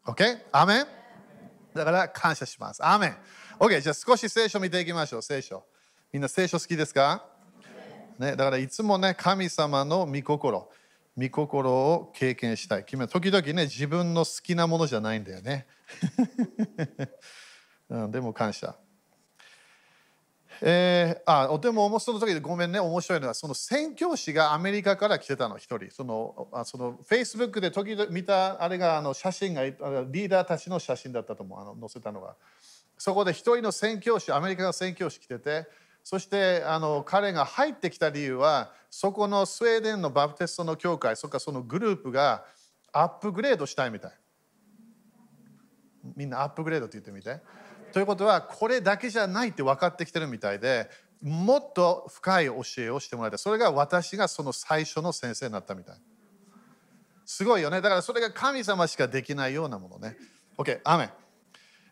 [0.06, 0.38] OK?
[0.52, 0.86] アメン？
[1.76, 2.86] だから感謝します。
[2.86, 3.18] アメン
[3.60, 5.64] OK、じゃあ少し聖書見ていきましょう、聖書。
[6.14, 7.26] みんな聖書好きですか、
[8.18, 10.70] ね、だからいつもね、神様の御心、
[11.18, 12.86] 御心を経験したい。
[12.86, 15.68] 君は時々ね、自分の好きなものじゃないんだよね。
[17.90, 18.76] うん、でも感謝。
[20.62, 22.80] えー、あでもその時でごめんね。
[22.80, 25.90] 面白いのはその宣教師がアメリカから来てたの一人。
[25.92, 32.36] そのあそのフェイスブックで時々見たあれがあの写真がリーダーたちの写真だったと思うあの載せたのが
[32.98, 35.68] そこで一人の宣教師アメリカの宣教師来てて
[36.04, 42.46] そしてあの彼が入ってきた理由はそこのスウェーデンのバプテストの教会そっかそのグループが
[42.94, 44.12] アップグレードしたいみたい。
[46.16, 47.42] みんなアップグレードって言ってみて。
[47.96, 50.90] ということはこれだけじゃないって分かってきてるみたいで
[51.22, 53.40] もっと深い教えをしてもらいたい。
[53.40, 55.96] それが私がその最初の先生になったみたい。
[57.26, 57.80] すごいよね。
[57.80, 60.18] だからそれが神様しかできないようなものね。
[60.58, 61.10] OK アメン。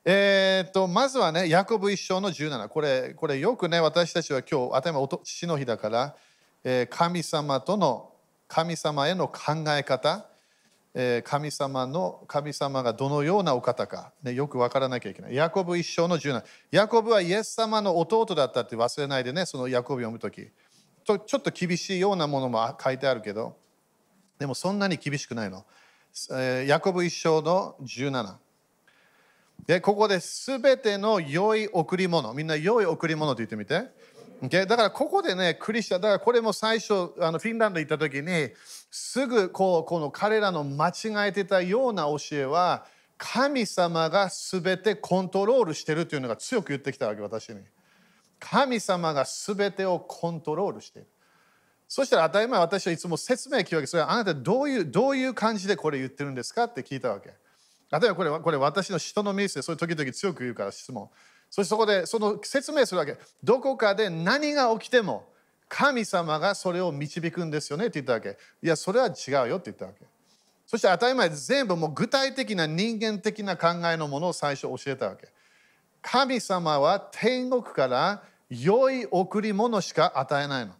[0.03, 2.67] えー、っとまずはね、ヤコブ一章の17。
[2.67, 6.17] これ、これよくね、私たちは今日、頭父の日だから、
[6.65, 8.11] えー、神様との、
[8.49, 10.27] 神様への考え方、
[11.23, 15.35] 神様の、神様がどのようなお方か、ね、よく分からなきゃいけない。
[15.35, 16.43] ヤコブ一章の17。
[16.71, 20.29] ヤコブはイエス様の弟だったって忘れないでね、そのヤコブ読むと。
[20.29, 23.57] ちょっと厳しいようなものも書いてあるけど、
[24.37, 25.65] でもそんなに厳しくないの。
[26.31, 28.35] え、ヤコブ一章の17。
[29.65, 33.83] でここで全ての良い贈り物みんな良い贈り物と言ってみて、
[34.47, 34.65] okay?
[34.65, 38.49] だからここでねクリスチャンだからこれも最初あのフィンランド行った時に
[38.91, 42.85] すぐこうこの彼らの間違えてたような教えは
[43.17, 47.59] 神様が全てコントロールしてるというのが強く言ってきたわけ私に
[48.39, 51.07] 神様が全てをコントロールしている
[51.87, 61.09] そしたら当たり前私はいつも説明聞くわけそれはあなたどういうどういう感じでこれ言ってるんですかって聞いたわけ例えばこれこれ私の人のミスでそういう時々強く言うから質問。
[61.53, 63.15] そしてそこでその説明するわけ。
[63.43, 65.27] どこかで何が起きても
[65.69, 68.39] 神様がそれを導くんですよねって言ったわけ。
[68.63, 70.03] いや、それは違うよって言ったわけ。
[70.65, 75.27] そして当たり前全部もう具体的な人間的な考えのものを最初教えたわけ。
[76.01, 80.73] 神様は天国から良い贈り物しか与えないの。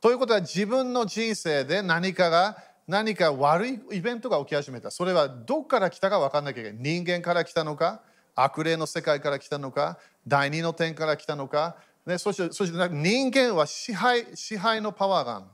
[0.00, 4.90] ということは自分の人生で何かが何か悪いイベントが起き始めた。
[4.90, 6.82] それはどこから来たか分かんなきゃいけない。
[6.82, 8.02] 人間から来たのか、
[8.34, 15.46] 悪霊の世界から来たのか、第二の点から来たのか、ね、そしてそして人間は支配支配のパワーがある。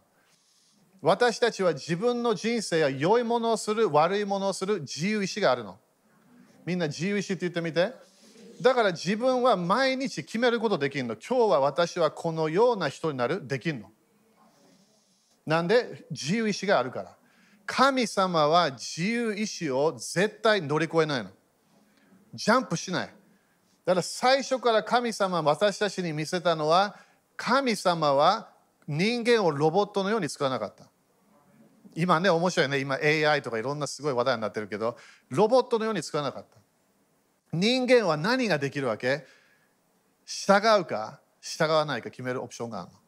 [1.01, 5.79] 私たちは自分の人生や良いものをする、悪いものをする自由意志があるの。
[6.67, 7.93] みんな自由意志って言ってみて。
[8.61, 11.15] だから自分は毎日決めることできるの。
[11.15, 13.91] 今日は私はこのような人になる、できるの。
[15.47, 16.05] なんで？
[16.11, 17.17] 自由意志があるから。
[17.73, 21.31] 神様は自由意志を絶対乗り越えないの。
[22.35, 23.07] ジャンプしない。
[23.07, 23.13] だ
[23.93, 26.97] から最初から神様私たちに見せたのは
[27.37, 28.49] 神様は
[28.89, 30.87] 人間をロボットのように使わなかった。
[31.95, 34.97] 今ね面白いね今 AI とかいろんなすごい話題になってるけど
[35.29, 36.59] ロボットのように使わなかった。
[37.53, 39.25] 人間は何ができるわけ？
[40.27, 41.21] 従うか？
[41.41, 42.99] 従わないか決めるオプションがあるの。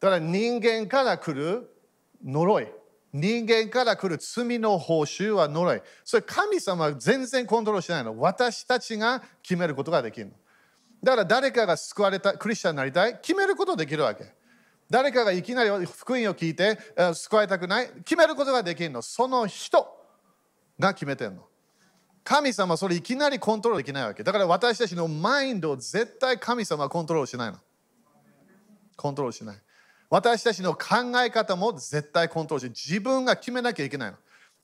[0.00, 1.70] だから人間から来る
[2.24, 2.66] 呪い
[3.14, 5.80] 人間から来る罪の報酬は呪い。
[6.02, 8.18] それ神様は全然コントロールしないの。
[8.18, 10.32] 私たちが決めることができるの。
[11.00, 13.16] だから誰かが救われたクリスチャンになりたい。
[13.20, 14.34] 決めることできるわけ。
[14.90, 16.76] 誰かがいきなり福音を聞いて
[17.14, 17.88] 救われたくない。
[18.04, 19.00] 決めることができるの。
[19.00, 19.86] その人
[20.76, 21.46] が決めてるの。
[22.24, 24.24] 神様それいきなりコントロールできないわけ。
[24.24, 27.58] だから私たちのマインドを絶対神様はコントロールしないの。
[28.96, 29.56] コントロールしない。
[30.10, 34.16] 私たちの考え方も絶対コントロールして自分が決めなきゃいけないの。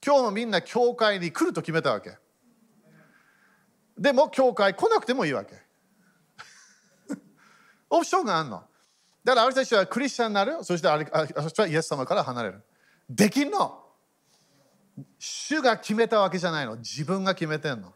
[0.05, 2.17] 今日もみんな教会に来ると決めたわけ。
[3.99, 5.55] でも教会来なくてもいいわけ。
[7.91, 8.65] オプションがあるの。
[9.23, 12.63] だからあれたちはクリスチャンになる、そしてあれあそしてはイエス様から離れる。
[13.09, 13.85] できんの
[15.19, 16.77] 主が決めたわけじゃないの。
[16.77, 17.93] 自分が決めてんの。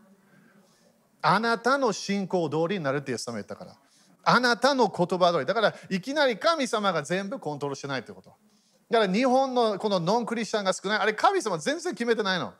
[1.22, 3.76] あなたの信仰通りになるってイエス様言ったから。
[4.24, 5.46] あなたの言葉通り。
[5.46, 8.30] だからいきなり神様が全部コントロールしてないってこと。
[8.90, 10.98] だから日本のこのノンクリスチャンが少ない。
[10.98, 12.52] あれ神様全然決めてないの。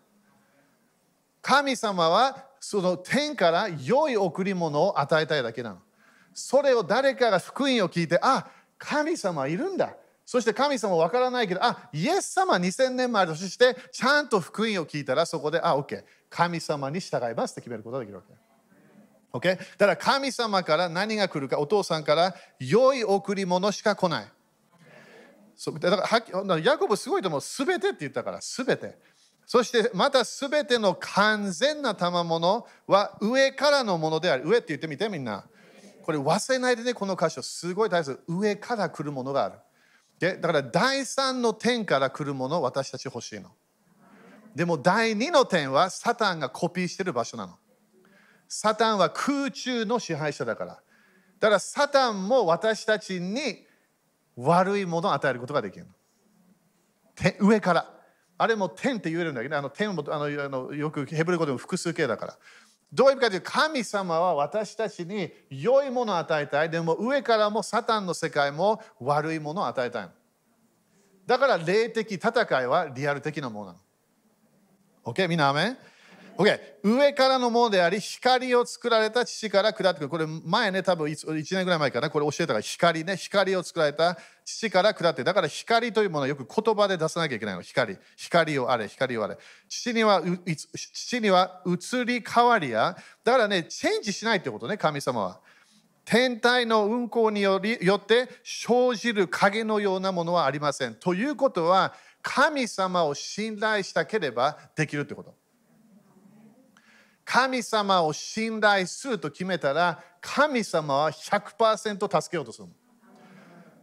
[1.42, 5.79] 神様はその天から良い贈り物を与えたいだけなの。
[6.33, 8.48] それを誰かが福音を聞いて、あ、
[8.79, 9.94] 神様いるんだ。
[10.27, 16.03] そして神様わからないけど、あ、イエス様2000年前として、ちゃんと福音を聞いたらそこで、あ、OK。
[16.31, 18.35] 神様に従いますって決めることができるわけ。
[19.35, 19.57] Okay?
[19.57, 24.29] だから神様から何が来るか、お父さんから良い贈り物しか来ない。
[25.57, 27.40] そうだからヤコブすごいと思う。
[27.40, 28.97] すべてって言ったから、すべて。
[29.44, 34.49] そしてまたすべての完全な賜物は上からのものである。
[34.49, 35.44] 上って言ってみてみんな。
[36.05, 37.42] これ忘れないでね、この箇所。
[37.42, 38.20] すごい大切。
[38.29, 39.55] 上から来るものがある。
[40.18, 43.51] でだから第三の点から来るもの私たち欲しいの。
[44.55, 47.59] でも第二の点はサタンがコピーしてる場所なの。
[48.57, 50.81] サタンは空中の支配者だから。
[51.40, 53.67] だからサタンも私たちに
[54.37, 55.87] 悪いものを与えることができる
[57.40, 57.90] 上から。
[58.38, 62.38] あれも天って言えるんだけど、あの天もあのあのよくヘブル語でも複数形だから。
[62.93, 66.71] どういう意味かというと、神様は私たちに良いものを与えたい。
[66.71, 70.09] でも上からもサタンの世界も悪いものを与えたい
[71.27, 73.79] だから霊的戦いはリアル的なものなの。
[75.12, 75.27] OK?
[75.29, 75.79] みんなアメン？
[76.37, 76.61] OK。
[76.83, 80.09] 上からのものであり、光を作られた父から下ってくる。
[80.09, 85.23] これ前ね、多分1年ぐらい前かな、これ教えたから光ね、光を作られた父から下って。
[85.23, 87.62] だから光というものはよく言葉で出さなきゃいけないの。
[87.62, 87.97] 光。
[88.16, 89.38] 光をあれ、光をあれ。
[89.68, 90.23] 父には、
[90.75, 95.40] 父には移り変わりや、だからね、チェンジしないってことね、神様は。
[96.05, 100.94] 天体の運行によりよって生じる影のようなものはありません。
[100.97, 105.43] ということは、神様を信頼したければできるってこと。
[107.25, 112.69] 神様を信頼すると決めたら神様は100%助けようとする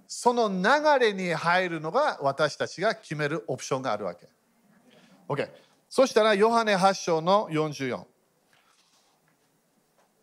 [0.08, 4.28] その流れに入るのが私たちが決めるオプションがあるわけ。
[5.28, 5.50] OK
[5.89, 8.06] そしたらヨハネ8章の44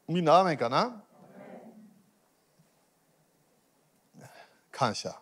[0.09, 1.03] みんな雨かな？
[4.71, 5.19] 感謝。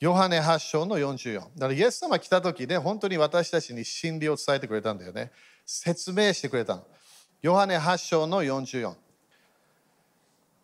[0.00, 5.32] ヨハネ8章の44だからイエス様来た時で本当に私たちに真理を伝えてくれたんだよね。
[5.64, 6.86] 説明してくれたの。
[7.42, 8.94] ヨハネ8章の44。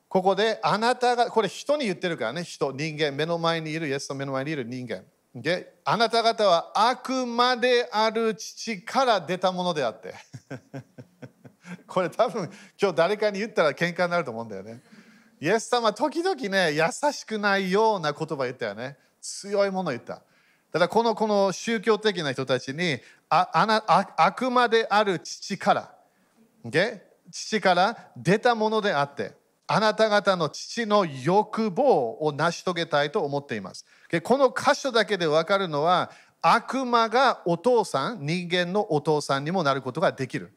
[0.09, 5.05] ここであなたが、これ人に言ってるからね、人、人間、目の前にいる、イエスの目の前にいる人間。
[5.35, 10.15] であなた方は悪魔である父から出たものであって。
[11.87, 14.83] これ多分今日誰かに言ったら喧嘩になると思うんだよね。
[15.41, 18.99] イエス様時々ね優しくないような言葉言ったよね。
[19.21, 20.23] 強いもの言った。
[20.73, 22.99] ただこのこの宗教的な人たちに
[23.31, 25.95] ああなあ悪魔である父から、
[26.65, 27.01] okay?
[27.31, 29.33] 父から出たものであって
[29.69, 33.87] あなた方の父の欲望を成し遂げたいと思っています。
[34.25, 36.11] この箇所だけで分かるのは
[36.43, 40.53] 悪魔がお父さん人間のお父さんにもなることができる。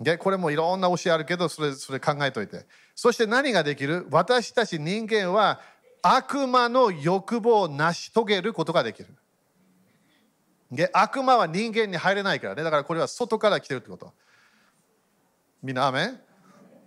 [0.00, 2.64] でこれもいろんな教えあるけどそれそれ考えといて。
[2.94, 4.06] そして何ができる？
[4.10, 5.60] 私たち人間は
[6.00, 9.08] 悪魔の欲望を成し遂げることができる。
[10.92, 12.62] 悪魔は人間に入れないからね。
[12.62, 14.12] だからこれは外から来てるってこと。
[15.62, 16.20] みんな、アメン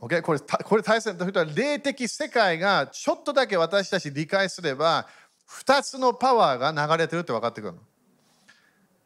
[0.01, 0.21] ？Okay?
[0.21, 5.07] これこれ大切な人は霊的世界がちょっとだけ私たち理解すれば
[5.49, 7.79] 2つのパワーが流れてるって分かってくるの。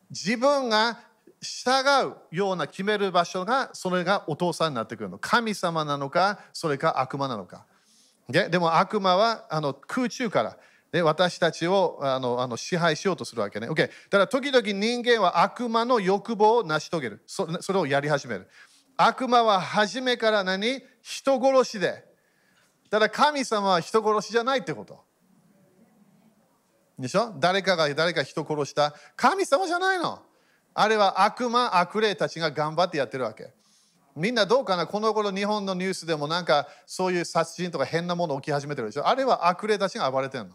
[0.10, 1.00] 自分が
[1.42, 5.18] 従うような決める場所がそれがお父さんになってくるの。
[5.18, 7.66] 神様なのかそれか悪魔なのか。
[8.30, 10.58] ででも悪魔はあの空中から
[10.92, 13.70] で私たちをあのあの支配しようとするわけね。
[13.70, 13.76] OK。
[13.76, 17.24] だから時々人間は悪魔の欲望を成し遂げる。
[17.28, 18.48] そそれをやり始める。
[18.96, 20.82] 悪魔は初めから何？
[21.02, 22.06] 人殺しで。
[22.90, 25.04] ただ神様は人殺しじゃないってこと。
[26.98, 27.36] でしょ？
[27.38, 28.96] 誰かが誰か人殺した。
[29.16, 30.22] 神様じゃないの。
[30.74, 33.52] あれは悪魔、悪霊たちが頑張ってやってるわけ。
[34.16, 34.88] みんなどうかな？
[34.88, 39.08] この頃日本のニュースでもなんかそういう殺人とか変なもの起き始めてるでしょ？
[39.08, 40.52] あれは悪霊たちが暴れてるの。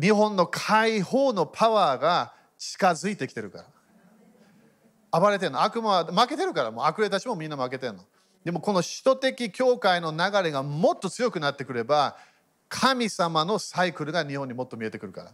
[0.00, 3.64] 日本の解放のパワーが近づいてきてるか
[5.10, 5.20] ら。
[5.20, 5.62] 暴れてるの。
[5.62, 8.00] 悪魔は負けてるから、もう悪霊たちもみんな負けてるの。
[8.44, 12.16] でもこの使徒的教会の流れがもっと強くなってくれば、
[12.68, 15.32] 神様のサイクルが日本にもっと見えてくるから。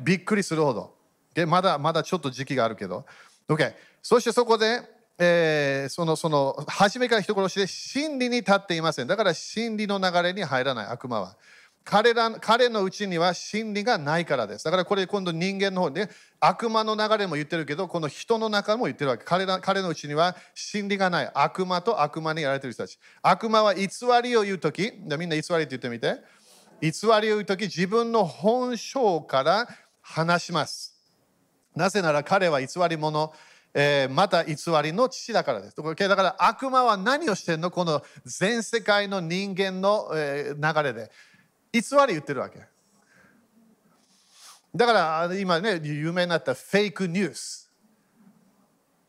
[0.00, 0.94] びっくりするほど。
[1.34, 3.04] でまだまだちょっと時期があるけど。
[3.48, 3.72] OK。
[4.02, 4.82] そしてそこで、
[5.18, 9.06] えー、そのその初めから人殺しで真理に立っていません。
[9.06, 11.36] だから真理の流れに入らない悪魔は。
[11.84, 14.64] 彼ら彼のうちには真理がないからです。
[14.64, 16.08] だからこれ今度人間の方で、
[16.38, 19.24] 悪魔の流れも言ってるけど、この人の中も言ってるわけ。
[19.24, 21.30] 彼ら彼のうちには真理がない。
[21.34, 22.98] 悪魔と悪魔にやられてる人たち。
[23.20, 23.88] 悪魔は偽
[24.22, 26.20] りを言うとき、みんな偽りって言ってみて。
[26.80, 29.68] 偽りを言うとき、自分の本性から
[30.00, 30.94] 話します。
[31.74, 33.32] なぜなら彼は偽り者、
[33.74, 35.76] えー、また偽りの父だからです。
[35.76, 37.70] だから悪魔は何をしてるの？
[37.70, 41.10] この全世界の人間の、えー、流れで。
[41.72, 42.60] 偽り言ってるわけ。
[44.74, 47.70] だから今ね、有名になったフェイクニュース。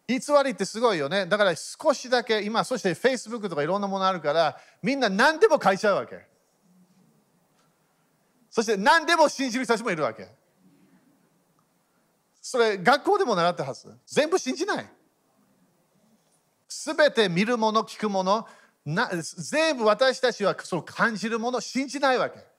[0.07, 1.25] 偽りってすごいよね。
[1.25, 6.25] だから少しだけ今、そして Facebook とかいろんなものあるから、みんな何でも書いちゃうわけ。
[8.49, 10.27] そして何でも信じる人たちもいるわけ。
[12.41, 13.87] それ学校でも習ったはず。
[14.05, 14.85] 全部信じない。
[16.67, 18.47] すべて見るもの、聞くもの、
[18.85, 22.52] な全部私たちはその感じるもの、信じないわけ。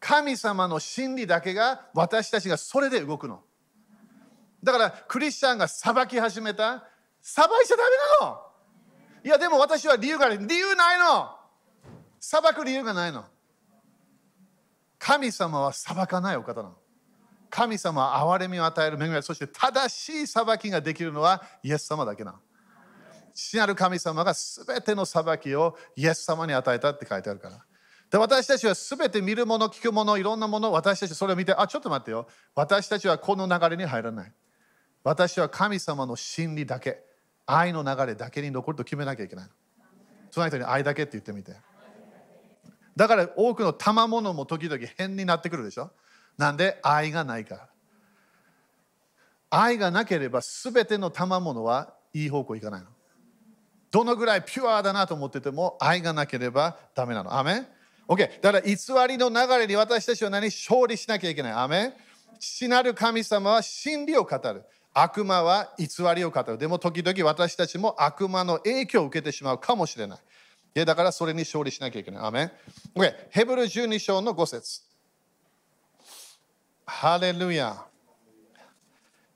[0.00, 3.42] 神様の真理だけが私たちがそれで動くの。
[4.62, 6.84] だからクリスチャンが裁き始めた。
[7.20, 8.40] 裁いちゃダメなの。
[9.24, 10.38] いやでも私は理由がある。
[10.46, 11.30] 理由ないの。
[12.20, 13.24] 裁く理由がないの。
[14.98, 16.76] 神様は裁かないお方なの。
[17.50, 22.38] 神様は憐れみを与える恵みそして正しい裁きができるのはイエス様だけな
[23.34, 27.64] 父なる神様が全ての裁きをイエス様に与えたって書いてあるから
[28.10, 34.32] で私たちは全て見るもの聞くものいろんなもの私たちそれを見てあちょっと待ってよ私たちはこの流れに入らない
[35.04, 37.02] 私は神様の真理だけ
[37.46, 39.48] 愛の流れだけに残ると決めなきゃいけない
[40.30, 41.52] その人に愛だけって言ってみて
[42.98, 45.92] だから多くの賜物も時々変になってくるでしょ
[46.36, 47.68] なんで愛がないから。
[49.50, 52.88] 愛がなければ全ての賜物はいい方向行かないの。
[53.92, 57.38] どのぐらいピュアだなと思ってても愛がなければダメなの。
[57.38, 57.68] アメ
[58.08, 58.40] ?OK。
[58.40, 58.76] だから偽
[59.08, 61.52] りの流れに私たちは何勝利しなきゃいけない。
[61.52, 61.92] アメン
[62.40, 64.64] 父なる神様は真理を語る。
[64.94, 65.86] 悪魔は偽
[66.16, 66.58] りを語る。
[66.58, 70.18] でも時々私たちも悪魔の影響を受けてしまうかもしれない。
[70.74, 72.26] いだからそれに勝利しなきゃいけない。
[72.26, 72.52] アメン
[72.94, 73.14] ?OK。
[73.30, 74.82] ヘブル12章の5節
[76.86, 77.84] ハレルヤ。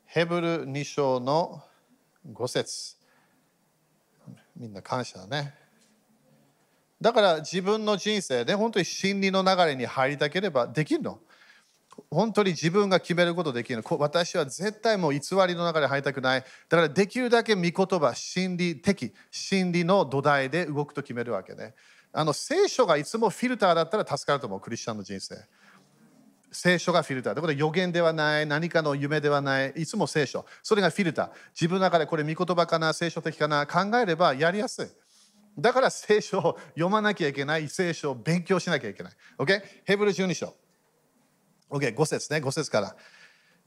[0.07, 1.63] ヘブル2章の
[2.31, 2.97] 5節
[4.57, 5.55] みんな感謝だね。
[7.03, 11.19] だから自分の人生で本当に真理の流れに入りたければできるの。
[12.11, 13.99] 本当に自分が決めることできるの。
[13.99, 16.41] 私は絶対もう偽りの中で入りたくない。
[16.41, 21.75] だからできるだけ御言葉、真理的、真理の土台で動くと決めるわけね。
[22.13, 25.37] あの聖書がいつもフィルターだったら助かると思う、クリスチャンの人生。
[26.53, 27.35] 聖書がフィルター。
[27.35, 30.47] ということで予言ではない、何かの夢ではない、いつも聖書。
[30.63, 31.31] それがフィルター。
[31.55, 34.87] 自分の中でこれ御言葉かな、聖書的かな、考えればやりやすい。
[35.59, 39.13] だから聖書を読まなきゃいけない、聖書を勉強しなきゃいけない。
[39.39, 39.63] OK?
[39.85, 40.55] ヘブル12章。
[41.71, 42.97] OK、5節ね、5節から。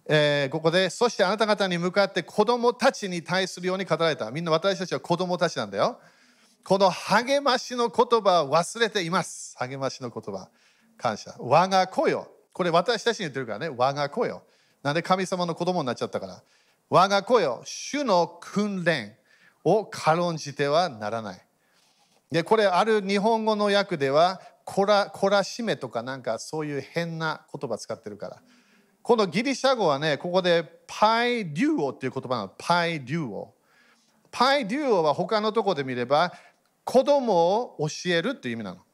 [0.07, 4.29] えー、ここで、そしてあなた方に向かって子供たちに対するように語られた。
[4.31, 5.99] みんな私たちは子供たちなんだよ。
[6.63, 9.55] この励ましの言葉を忘れています。
[9.57, 10.49] 励ましの言葉。
[10.97, 11.36] 感謝。
[11.39, 12.27] 我が子よ。
[12.53, 13.69] これ私たちに言ってるからね。
[13.69, 14.43] 我が子よ。
[14.81, 16.43] なんで神様の子供になっちゃったから。
[16.89, 17.61] 我が子よ。
[17.65, 19.15] 主の訓練
[19.63, 21.45] を軽んじてはならない。
[22.32, 28.41] で、これある日本語の訳では、こら、こらしめとかなんかそういう変な言葉使ってるから。
[29.01, 32.53] このギリシャ語はね、ここでパイデュオっていう言葉なの。
[32.57, 33.53] パイデュオ。
[34.32, 36.34] パイデュオは他のとこで見れば、
[36.84, 38.84] 子供を教えるっていう意味なの。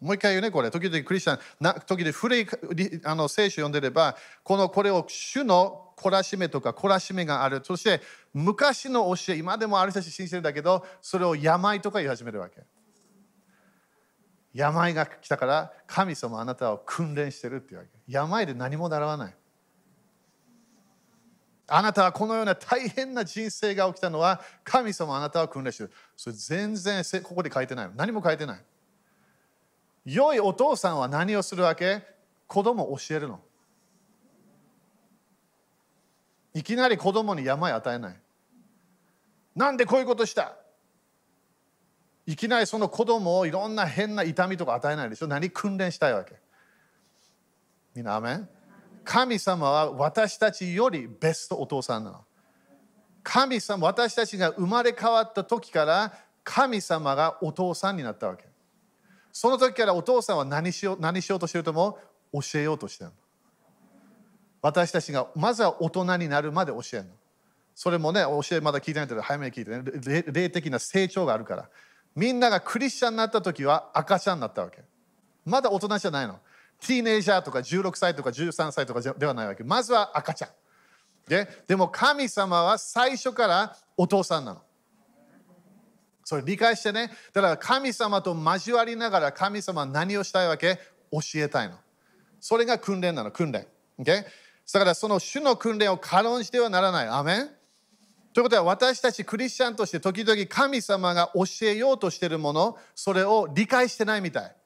[0.00, 0.70] もう一回言うね、これ。
[0.70, 2.46] 時々クリスチャン、な時々古い
[3.04, 7.60] あの聖書読んでれば、このこれを主の懲らしめとか懲らしめがある。
[7.64, 8.00] そして
[8.32, 12.62] 昔の教え、今でもある人たち信じてるんだけど、それを病とか言い始めるわけ。
[14.54, 17.90] 病が来たから神様あなたを訓練してるっていうわけ。
[18.06, 19.34] 病で何も習わない。
[21.66, 25.92] あなたはこのような大変な人生が起きたのは神様あなたを訓練してる。
[26.16, 27.90] それ全然ここで書いてない。
[27.94, 28.64] 何も書いてない。
[30.10, 32.02] 良いお父さんは何をするわけ？
[32.46, 33.40] 子供を教えるの。
[36.54, 38.16] いきなり子供に病与えない。
[39.54, 40.56] なんでこういうことした？
[42.26, 45.26] いきなりその子供をいろんな変な痛みとか与えないでしょ？
[45.26, 46.36] 何訓練したいわけ？
[47.94, 48.48] みんなアメン？
[49.04, 52.24] 神様は私たちよりベストお父さんなの。
[53.22, 58.47] 神様私たちが生まれ変わった時から神様がお父さんになったわけ。
[59.40, 61.96] その時からお父さんは何しよう何しようとしてるとも
[62.32, 63.16] 教えようとしてるの
[64.62, 67.10] 私たちがまずは大人になるまで教えるの
[67.72, 71.68] それもね教えまだ聞いてないけど早めに聞いてね霊的な成長があるから
[72.16, 74.82] みんながクリスチャンになった時は赤ちゃんになったわけ。
[75.44, 76.40] まだ大人じゃないの。
[76.80, 79.62] ティーネイジャーとか16歳とか13歳とかではないわけ。
[79.62, 80.50] まずは赤ちゃん。
[81.28, 84.62] ででも神様は最初からお父さんなの。
[86.28, 87.10] それ理解してね。
[87.32, 90.78] だから神様と交わりながら神様は何をしたいわけ？
[91.10, 91.76] 教えたいの。
[92.38, 93.66] それが訓練なの、訓練。
[93.98, 94.24] Okay?
[94.70, 97.08] だからその主の訓練を軽んじてはならない。
[97.08, 97.50] アメン？
[98.34, 104.56] ということは私たちクリスチャンとして時々神様が教えようとしているものそれを理解してないみたい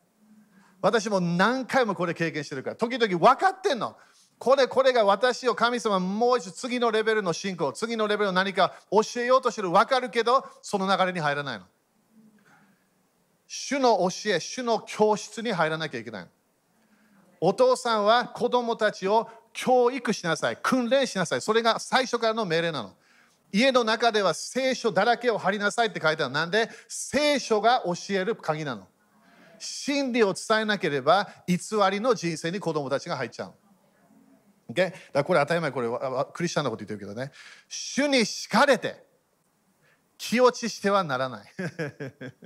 [0.80, 3.96] 私も何回もこれ経験してるから時々分かってんの
[4.42, 11.64] これこれが私を神様もう一度次のレベルの信仰次のレベルの何か教えようとしてる分かるけどその流れに入らないの
[13.46, 16.26] 主の教え主の教室に入らなきゃいけない
[17.40, 22.94] お父さんは子供たちを教育しなさい訓練しなさいそれが最初からの命令なの
[23.52, 26.32] 家の中では聖書だらけを貼りなさいって書いてある。
[26.32, 26.68] なんで？
[26.88, 28.88] 聖書が教える鍵なの。
[29.58, 31.58] 真理を伝えなければ偽
[31.90, 33.52] りの人生に子供たちが入っちゃう。
[34.72, 34.92] Okay?
[35.12, 35.88] だこれ当たり前これ
[36.32, 37.32] クリスチャンのこと言ってるけどね。
[37.68, 39.04] 主に敷かれて
[40.18, 41.52] 気落ちしてはならない。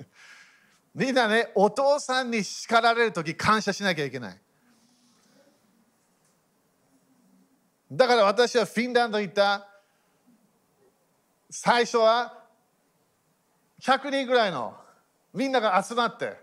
[0.94, 4.40] みんなね、お父さんに叱られるとき感謝しなきゃいけない。
[7.90, 9.68] だから私はフィンランド行った
[11.50, 12.42] 最初は
[13.80, 14.74] 100人ぐらいの
[15.32, 16.36] みんなが集まって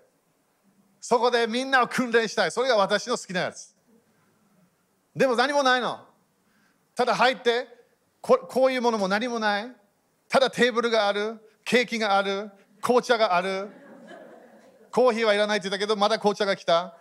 [1.01, 3.72] そこでみんなを訓練したいそれが私の好きなやつ
[5.15, 5.99] でも何もないの。
[6.95, 7.67] ただ入って
[8.21, 9.71] ここういうものも何もない。
[10.29, 11.37] ただテーブルがある。
[11.63, 12.51] ケーキがある。
[12.81, 13.69] 紅茶がある。
[14.91, 16.97] コーヒーはいらないって言ったけどまだ紅茶が来た。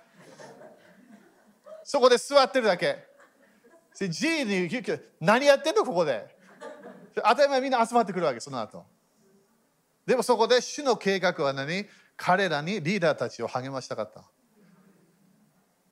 [1.84, 3.04] そこで座ってるだけ。
[3.94, 4.68] G に
[5.20, 6.36] 何やってんのここで。
[7.14, 8.84] 当たり前みんな集まってくるわけその後。
[10.06, 11.86] でもそこで主の計画は何？
[12.16, 14.24] 彼らにリーダーたちを励ましたかった。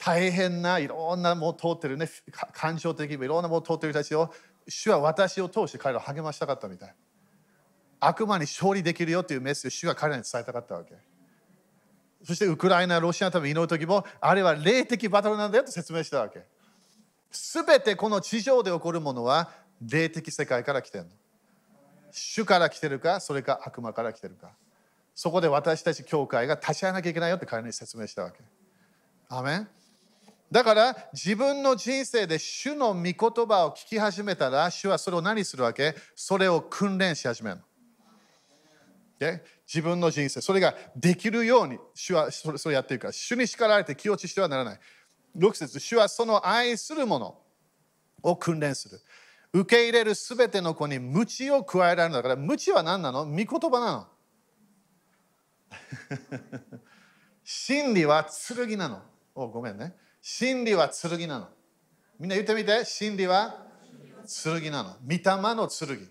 [0.03, 2.09] 大変ないろんなものを通ってるね
[2.53, 4.33] 感情的にいろんなものを通ってる人たちを
[4.67, 6.95] 主は私を通して彼らを励ましたかったみたい
[8.01, 10.95] 悪魔に勝利できるよっていうメッセージを主が彼らに伝えたかったわけ
[12.23, 16.45] そしてウクライナ、ロシアのために祈る時もあれは霊的バトルなんだよと説明したわけ
[17.31, 21.11] すべてこの地上で起こるものは霊的世界から来てるの。
[22.13, 24.51] 主から来てるか、それか悪魔から来てるか。
[25.15, 28.41] そこで私たち教会が立ち会わなきゃいけないよって彼に説明したわけ。
[29.29, 29.69] アメン
[30.51, 35.95] だから自分の人生で主の御言葉を聞き始めたら主はそれを何するわけ？
[36.17, 37.63] それを訓練し始めるの。
[39.19, 44.81] で自分の人生、それができるように、主はそれそれやっているから、主に叱られて気落ちしてはならない。
[45.37, 47.39] 6節主はその愛するもの
[48.23, 49.01] を訓練する。
[49.53, 53.27] 受け入れるすべての子に無知を加えられるんだから、無知は何なの？
[53.27, 54.07] 御言葉なの。
[57.45, 59.03] 真理は剣なの。
[59.37, 59.95] おごめんね。
[60.23, 61.49] 真理は剣なの。
[62.19, 62.85] みんな言ってみて。
[62.85, 63.67] 真理は
[64.43, 64.97] 剣なの。
[65.07, 65.23] 御霊
[65.55, 66.11] の剣。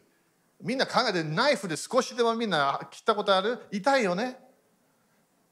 [0.61, 3.59] みんな考えて、ナイフで少しでもみんな切ったことある？
[3.71, 4.37] 痛いよね。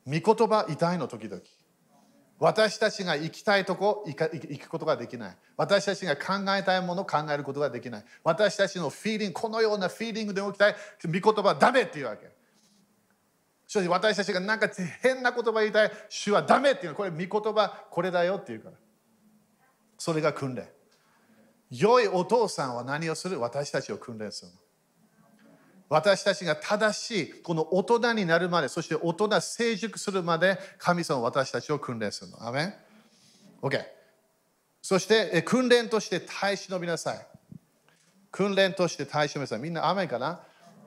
[0.06, 1.42] 御言葉痛いの時々。
[2.40, 4.16] 私たちが行きたいとこ行
[4.60, 5.38] くことができない。
[5.56, 8.06] 私たちが考えたいものを考えることができない。
[8.24, 10.76] 私たちのフィーリング、このようなフィーリングで動きたい。
[11.04, 12.30] 御言葉ダメっていうわけ。
[13.68, 14.70] そし私たちがなんか
[15.02, 15.92] 変な言葉言いたい。
[16.08, 16.96] 主はダメっていうのは。
[16.96, 18.78] これ御言葉これだよっていうから。
[19.98, 20.70] それが訓練。
[21.70, 24.58] 良いお父さんは何をする私たちを訓練するの。
[25.90, 32.48] 私たちが正しいこの大人になるまで、そして大人成熟するまで、神様私たちを訓練するの。
[32.48, 32.74] アメン
[33.62, 33.86] ?OK。
[34.82, 37.28] そして訓練として耐え忍びなさい。
[38.32, 39.60] 訓練として耐え忍びなさい。
[39.60, 40.40] みんな雨かな？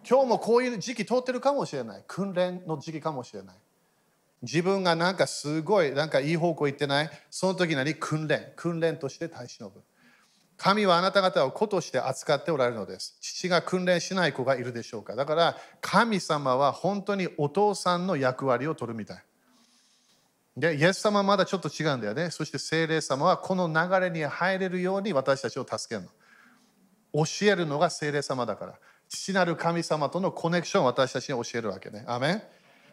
[0.09, 2.05] 今日もこういう時期通ってるかもしれない。
[2.07, 3.57] 訓練の時期かもしれない。
[4.42, 7.11] 自分がなんかすごい、なんかいい方向行ってない？
[7.30, 8.53] その時何訓練。
[8.57, 9.82] 訓練として耐え忍ぶ。
[10.57, 13.16] 神はあなた方を子として扱っておられるのです。
[13.20, 15.14] 父が訓練しない子がいるでしょうか。
[15.14, 19.24] だから神様は本当にお父さんの役割を取るみたい。
[20.57, 22.30] で、イエス様はまだちょっと違うんだよね。
[22.30, 27.24] そして聖霊様はこの流れに入れるように私たちを助けるの。
[27.24, 28.74] 教えるのが聖霊様だから。
[29.11, 32.04] 父なる神様とのコネクションを私たちに教えるわけね。
[32.06, 32.42] アメン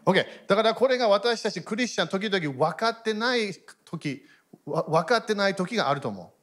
[0.05, 0.25] ?OK。
[0.47, 3.53] だからこれが私たちクリスチャン時々分かってない
[3.85, 4.23] 時、
[4.65, 6.33] 分かってない時があると思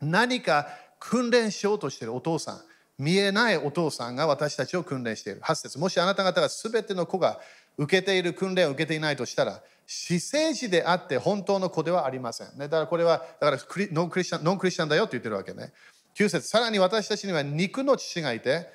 [0.00, 0.06] う。
[0.06, 0.68] 何か
[0.98, 2.60] 訓練しようとしているお父さん、
[2.98, 5.42] 見えないお父さんが私たちを訓練している。
[5.42, 7.38] 8節もしあなた方が全ての子が
[7.76, 12.48] 受けている訓練を受けていないとしたら、私生児であって本当の子ではありません。
[12.58, 13.58] ね、だからこれはだから
[13.92, 15.72] ノンクリスチャンノンクリスチャンだよって言ってるわけね。
[16.14, 18.66] 9節さらに私たちには肉の父がいて、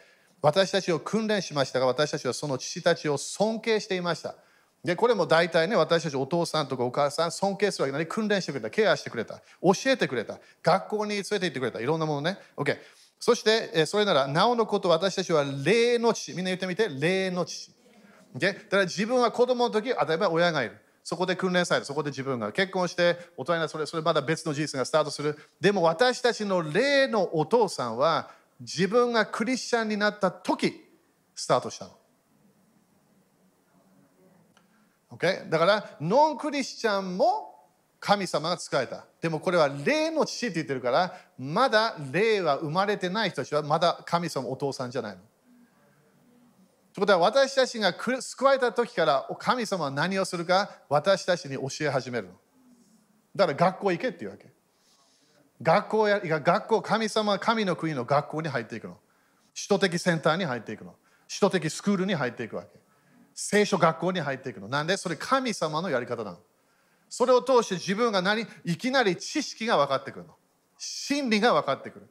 [0.42, 4.36] 私たちを訓練しましたが、私たちはその父たちを尊敬していました。
[4.84, 12.40] で、これも大体ね、私たちお父さんとかお母さん、尊敬するわけなに訓練してくれた、ケアしてくれた、教えてくれた、学校に連れて行ってくれた、いろんなものね。
[12.58, 12.78] OK。
[13.20, 16.32] そして、それなら、なおのこと私たちは霊の父。
[16.34, 17.72] みんな言ってみて、霊の父。
[18.34, 20.78] で、だから自分は子供の時、例えば親がいる。
[21.04, 21.86] そこで訓練される。
[21.86, 25.38] そこで自分が結婚して、大人になそれ、それまだ別の人生がスタートする。
[25.60, 28.32] でも私たちの霊のお父さんは、
[28.62, 30.74] 自分がクリスチャンになった時、
[31.34, 31.92] スタートしたの。
[35.14, 35.50] Okay?
[35.50, 37.52] だから、ノンクリスチャンも
[38.00, 39.06] 神様が使えた。
[39.20, 45.22] でもこれは霊の父って言ってるから、まだ霊は生まれてない人たちはまだ神様お父さんじゃないの。
[46.94, 52.34] ということは私たちが救われた時から神様は何をするか私たちに教え始めるの。
[53.36, 54.52] だから学校行けっていうわけ。
[55.62, 58.98] 学校や学校、神様、神の国の学校に入っていくの。
[59.54, 60.96] 首都的センターに入っていくの。
[61.28, 62.70] 首都的スクールに入っていくわけ。
[63.34, 64.68] 聖書学校に入っていくの。
[64.68, 64.98] なんで？
[64.98, 66.38] それ神様のやり方なの。
[67.10, 68.46] それを通して自分が何？
[68.66, 70.36] いきなり知識が分かってくるの。
[70.78, 72.10] 真理が分かってくる。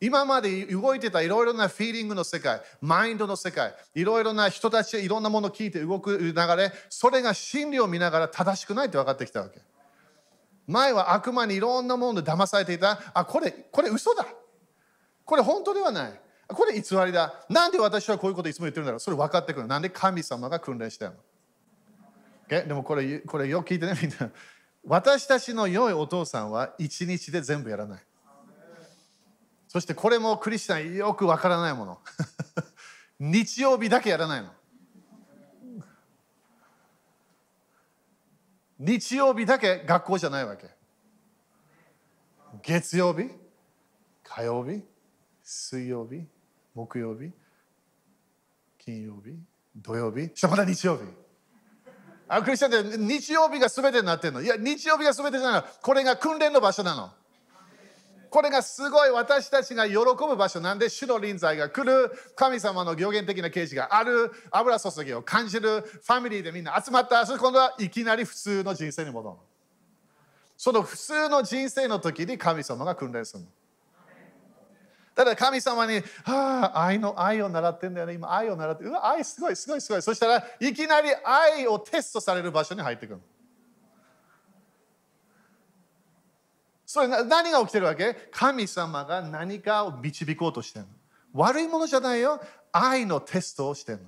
[0.00, 9.60] 今まで動いてたいろいろなフィーリングの世界、マインドの世界、いろいろな人たち、いろんなものを聞いて動く流れ、それが真理を見ながら正しくないって分かってきたわけ。
[10.68, 13.00] 前は悪魔にいろんなもので騙されていた。
[13.14, 14.26] あ、これ、これ嘘だ。
[15.24, 16.20] これ本当ではない。
[16.46, 17.46] これ偽りだ。
[17.48, 19.66] なんで私はこういうこといつも言ってるんだろうそれ分かってくる。
[19.66, 21.16] なんで神様が訓練してるの、
[22.48, 22.66] okay?
[22.66, 24.30] でもこれこれよく聞いてね、みんな。
[24.84, 28.02] 私たちの良いお父さんは一日で全部やらない。
[29.68, 31.98] そしてこれもクリスチャンよくわからないもの。
[33.20, 34.50] 日曜日だけやらないの。
[38.78, 40.66] 日曜日だけ学校じゃないわけ。
[42.62, 43.30] 月曜日、
[44.22, 44.82] 火曜日、
[45.42, 46.26] 水曜日、
[46.74, 47.32] 木曜日、
[48.78, 49.34] 金曜日、
[49.76, 51.02] 土曜日、してまた日曜日。
[52.28, 54.42] あクリスチャンって日曜日が全てになってるの。
[54.42, 55.66] いや、日曜日が全てじゃないの。
[55.82, 57.10] これが訓練の場所なの。
[58.30, 69.36] これがすごい私たちが喜ぶ場所なんで、主の臨在が来る、神様の行言的な啓示がある、油注ぎを感じる、ファミリーでみんな集まった、そして今度はいきなり普通の人生に戻る。
[70.56, 73.48] その普通の人生の時に神様が訓練するの。
[75.14, 78.14] ただ神様に、はあ、愛の愛を習ってんだよね。
[78.14, 80.02] 今愛を習って、うわ、愛すごい、すごい、すごい。
[80.02, 83.20] そしたらいきなり愛をテストされる場所に入ってくる。
[86.90, 88.14] それ何が起きてるわけ？
[88.30, 90.86] 神様が何かを導こうとしてる。
[91.34, 92.40] 悪いものじゃないよ。
[92.72, 93.98] 愛のテストをしてる。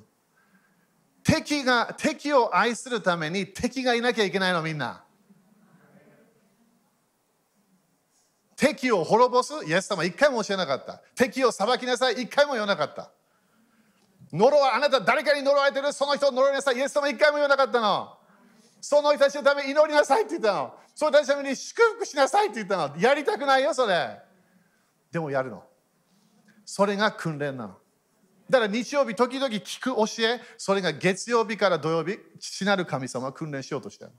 [1.23, 5.05] 敵が敵を愛するために敵がいなきゃいけないのみんな。
[8.57, 9.53] 敵を滅ぼす？
[9.67, 11.03] イエス様一回も教えなかった。
[11.15, 12.15] 敵を裁きなさい？
[12.15, 13.11] 一回も言わなかった。
[14.33, 15.93] 呪わあなた誰かに呪われてる？
[15.93, 16.77] その人を呪いなさい？
[16.79, 18.17] イエス様一回も言わなかったの。
[18.81, 20.75] その人たちのために祈りなさいって言ったの。
[20.95, 22.97] その人たちのために祝福しなさいって言ったの。
[22.99, 24.19] やりたくないよそれ。
[25.13, 25.65] でもやるの。
[26.65, 27.77] それが訓練なの。
[28.49, 30.41] だから日曜日時々聞く教え。
[30.57, 34.11] それが月曜日から土曜日父なる神様は訓練しようとしてる。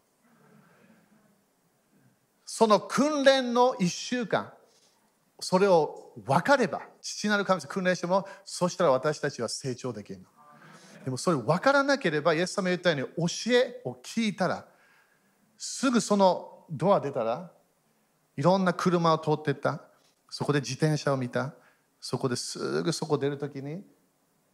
[2.46, 4.54] その訓練の1週間。
[5.42, 10.26] それを分かれば父なる神様訓練してもそしたら私たちは成長できるの。
[11.04, 14.66] でもそれ分からなければイエス様言ったように教えを聞いたら
[15.58, 17.52] すぐそのドア出たら
[18.38, 19.82] いろんな車を通ってった。
[20.30, 21.54] そこで自転車を見た。
[22.00, 23.84] そこですぐそこ出るときに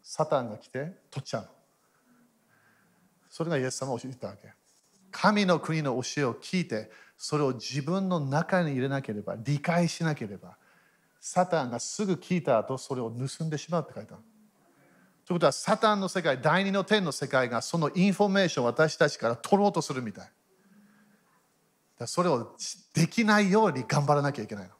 [0.02, 1.50] サタンが来て取っちゃう
[3.30, 4.52] それがイエス様が教えたわけ。
[5.12, 10.58] 神の国の教えを聞いてそれを自分の中に入れなければ理解しなければ
[11.22, 14.24] サタンがすぐ聞いた後それを盗んでしまうって書いてある。
[15.28, 20.32] ということはサタンの世界第二の天の世界がそのインフォメーションを私たちから取ろうとするみたい。
[22.00, 22.56] だそれを
[22.94, 24.72] できないように頑張らなきゃいけないの。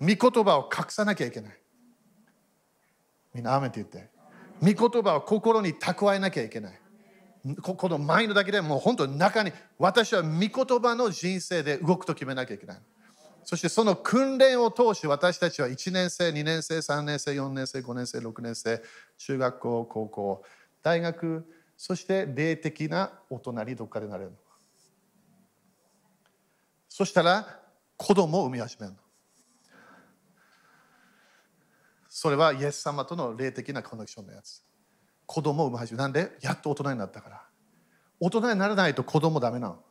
[0.00, 1.58] 御言葉を隠さなきゃいけない。
[3.34, 4.08] みんなアメって言って。
[4.62, 6.80] 御言葉を心に蓄えなきゃいけない。
[7.60, 12.82] ここのマインドだけでもう本当に中に私は御言葉の人生で動くと決めなきゃいけないの。
[13.50, 18.80] そしてその訓練を通し私たちは1年生、2年生、3年生、4年生、5年生、6年生、
[19.18, 20.44] 中学校、高校、
[20.84, 21.44] 大学、
[21.76, 24.36] そして霊的な大人にどっかでなれるの
[26.88, 27.58] そしたら
[27.96, 28.98] 子供を産み始めるの。
[32.08, 34.62] それはイエス様との霊的なコネクションのやつ。
[35.26, 36.02] 子供を産み始める。
[36.04, 36.30] なんで？
[36.40, 37.42] やっと大人になったから。
[38.20, 39.82] 大人にならないと子供ダメなの。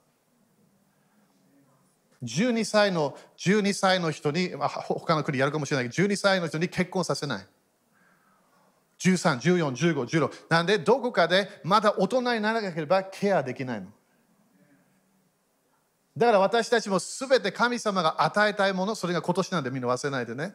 [2.24, 7.46] 12歳の12歳の人に、まあ、他の国やるかもしれないけど12歳の人に結婚させない。
[9.00, 13.88] 13、14、15、16なんでどこかでまだ大人にならなければケアできないの。
[16.18, 20.54] だから私たちも全て神様が与えたいものそれが今年なんでみんな忘れないでね。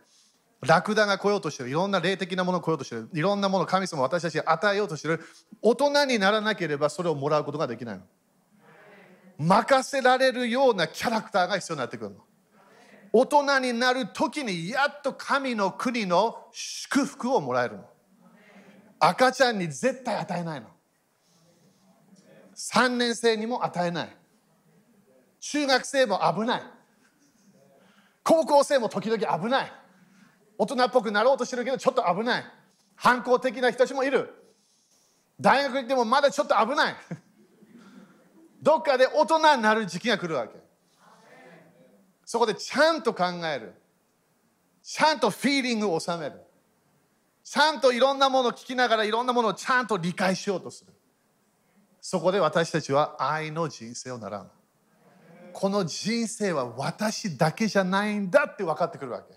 [0.60, 1.70] ラクダが来ようとしてる。
[1.70, 3.08] いろんな霊的なものを来ようとしてる。
[3.14, 5.20] いろんなものを神様私たちが与えようとしてる。
[5.62, 8.02] 大人にならなければそれをもらうことができないの。
[9.38, 12.16] 任せられるようなキャラクターが必要になってくるの。
[13.12, 17.84] 大人になる時にやっと神の国の祝福をもらえるの。
[18.98, 20.68] 赤ちゃんに絶対与えないの。
[22.56, 24.16] 3年生にも与えない。
[25.40, 26.62] 中学生も危ない。
[28.22, 29.72] 高校生も時々危ない。
[30.56, 32.44] 大人っぽくなろうとしてるけどちょっと危ない。
[32.96, 34.32] 反抗的な人たちもいる。
[35.40, 36.96] 大学行ってもまだちょっと危ない。
[38.64, 40.54] どっかで大人になる時期が来るわけ。
[42.24, 43.74] そこでちゃんと考える。
[44.82, 46.40] ちゃんとフィーリングを収める。
[47.44, 50.94] ちゃんといろんなものを聞きながらいろんなものをちゃんと理解しようとする。
[52.00, 54.50] そこで私たちは愛の人生を習う。
[55.52, 59.34] この人生は私だけじゃないんだって分かってくるわけ。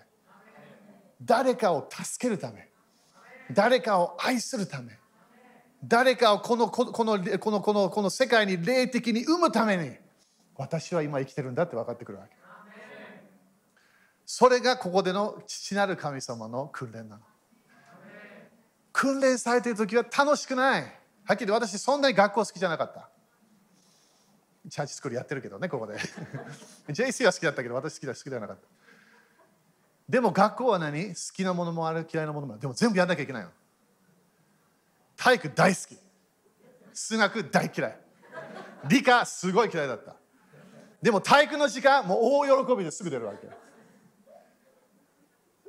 [1.22, 2.70] 誰かを助けるため。
[3.52, 4.98] 誰かを愛するため。
[5.84, 9.92] 誰かをこのこのこのこのこの世界に霊的に生むために
[10.56, 12.36] 私は今生きてるんだって分かってくるわけ。
[14.26, 17.24] それがここでの父なる神様の訓練なの。
[18.92, 20.82] 訓練されている時は楽しくない。
[21.24, 23.10] はっきり私そんなに学校好きじゃなかった。
[24.70, 25.96] チャーチスクールやってるけどね、ここで。
[26.90, 28.64] JC は好きだったけど私好きだ好きじゃなかった。
[30.10, 31.10] でも学校は何？
[31.10, 32.62] 好きなものもある嫌いなものもある。
[32.62, 33.50] でも全部やんなきゃいけないの。
[35.18, 35.98] 体育大好き。
[36.94, 37.98] 数学大嫌い。
[38.88, 40.16] 理科すごい嫌いだった。
[41.02, 43.48] でも体育の時間もう大喜びですぐ出るわけ。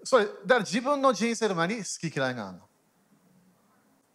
[0.04, 2.64] それだから自分の人生の前に好き嫌いがあるの。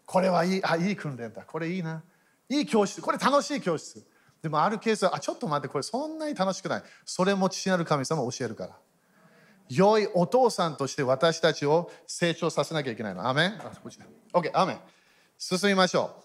[0.05, 1.43] これはいいあいい訓練だ。
[1.43, 2.03] これいいな。
[2.49, 3.01] いい教室。
[3.01, 4.05] これ楽しい教室。
[4.41, 6.84] でもあるケースはあちょっと待ってこれそんなに楽しくない。
[7.05, 8.77] それも父なる神様教えるから。
[9.69, 13.27] 良いお父さんとして私たちを成長させなきゃいけないの。
[13.27, 13.51] アメン
[14.34, 14.79] ?OK、アメン。
[15.45, 16.15] 進みましょ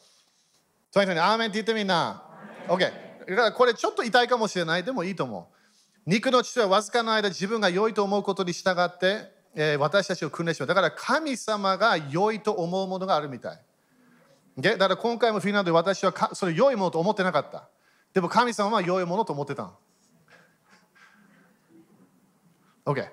[0.90, 0.94] う。
[0.94, 2.22] とにかくアーメンって言ってみんな。
[2.68, 2.78] OK。
[2.78, 4.84] だからこれちょっと痛いかもしれない。
[4.84, 5.58] でもいいと思う。
[6.06, 10.68] 肉の父はわずかの間自分が良いと思うことに従って、えー、私たちを訓練します。
[10.68, 13.60] だから神様が良いと思うものがあるみたい。
[14.56, 17.68] だから今回もフィンランドで私はそれ良いものと思ってなかった。
[18.14, 19.76] でも神様は良いものと思ってたの。
[22.86, 23.04] OK。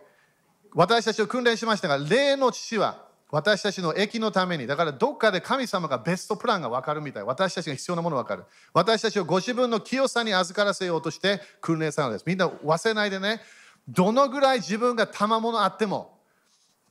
[0.75, 7.23] 私たちを訓練しましたが、霊の父は私たちの益のために、だからどっかで神様がベストプランが分かるみたい。
[7.23, 8.45] 私たちが必要なもの分かる。
[8.73, 12.23] 私たちをご自分の清さに預からせようとして訓練されるんです。
[12.27, 13.41] みんな忘れないでね、
[13.87, 16.19] どのぐらい自分が賜物あっても、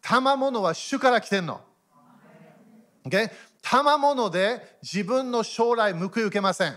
[0.03, 1.61] 賜物は主から来てんの。
[3.07, 3.31] Okay?
[3.63, 6.77] 賜物で自分の将来報い受けません。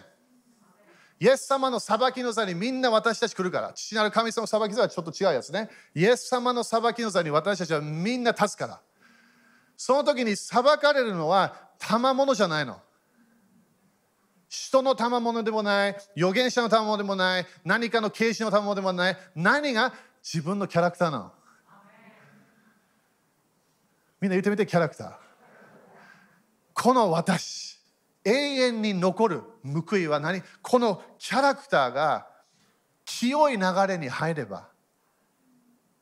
[1.20, 3.74] イエス様の裁きの座にみんな私たち来るから。
[3.74, 5.70] 父なる神様の裁き座はちょっと違うやつね。
[5.96, 8.82] イエス様の裁きの座に私たちはみんな立つから。
[9.78, 12.82] その時に裁かれるのは賜物じゃないの。
[14.50, 21.32] 人の賜物でもない、預言者の賜物でもない、何かの啓示の賜物でもない、何が自分のキャラクターなの。
[24.20, 25.14] みんな言ってみて、キャラクター。
[26.74, 27.78] この私、
[28.24, 30.42] 永遠に残る報いは何？
[30.62, 32.28] このキャラクターが
[33.06, 34.70] 清い流れに入れば、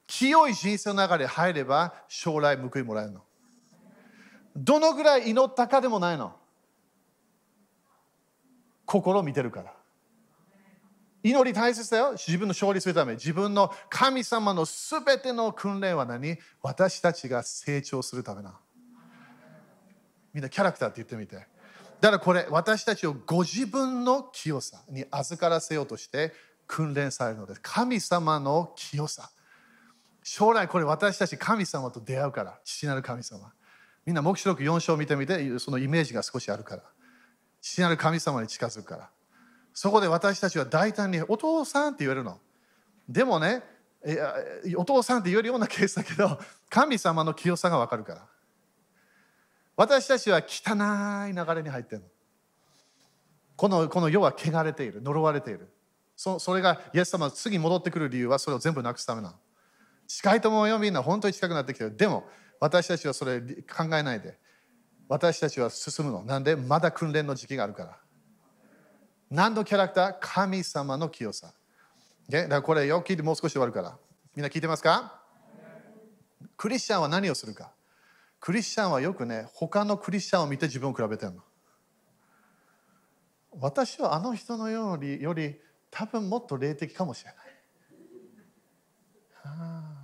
[0.08, 3.25] 清い人生の流れに入れば、将来報いもらえるの。
[4.56, 6.36] どのぐらい祈ったかでもないの。
[8.86, 9.74] 心を見てるから。
[11.24, 12.12] 祈り大切だよ。
[12.12, 13.14] 自分の勝利するため。
[13.14, 16.38] 自分の神様のすべての訓練は何？
[16.62, 18.60] 私たちが成長するためな。
[20.32, 21.36] みんなキャラクターって言ってみて。
[22.00, 26.34] だからこれ、私たちをご自分の清さに預からせようとして
[26.68, 27.62] 訓練されるのです。
[27.64, 29.32] 神様の清さ。
[30.22, 32.60] 将来これ私たち神様と出会うから。
[32.64, 33.52] 父なる神様。
[34.06, 36.84] みんな黙示録4章見てみて、そのイメージが少しあるから。
[37.62, 39.10] 父なる神様に近づくから。
[39.74, 42.40] そこで私たちは大胆にお父さんって言えるの。
[43.10, 43.64] でもね
[44.06, 44.36] いや、
[44.78, 46.40] お父さんって言えるようなケースだけど、
[46.70, 48.28] 神様の清さがわかるから。
[49.76, 52.08] 私たちは汚い流れに入ってるの。
[53.56, 55.68] このこの世は汚れている、呪われている。
[56.16, 59.36] そそれがイエス様が次戻ってくる理由はそれを全部なくすためなの。
[60.08, 61.98] 近いと思うよ、みんな本当に近くなってきてる。
[61.98, 62.30] でも
[62.60, 64.38] 私たちはそれ考えないで。
[65.08, 66.24] 私たちは進むの。
[66.24, 66.56] なんで？
[66.56, 67.98] まだ訓練の時期があるから。
[69.30, 70.16] 何のキャラクター？
[70.20, 71.54] 神様の清さ。
[72.28, 73.98] だからこれよく聞いてもう少し終わるから。
[74.36, 75.22] みんな聞いてますか？
[76.58, 77.72] クリスチャンは何をするか
[78.40, 81.42] クリスチャンはよくね、他のクリスチャンを見て自分を比べてるの。
[83.60, 85.56] 私はあの人のよりより
[85.92, 87.38] 多分もっと霊的かもしれない。
[89.44, 89.95] はあ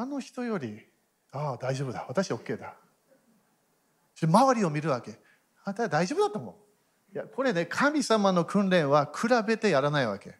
[0.00, 0.80] あの人より、
[1.32, 2.04] ああ、大丈夫だ。
[2.08, 2.74] 私 OK だ。
[4.22, 5.18] 周りを見るわけ。
[5.64, 6.68] あんた大丈夫だと思う。
[7.14, 10.34] いやこれね神様の訓練は比べてやらないわけ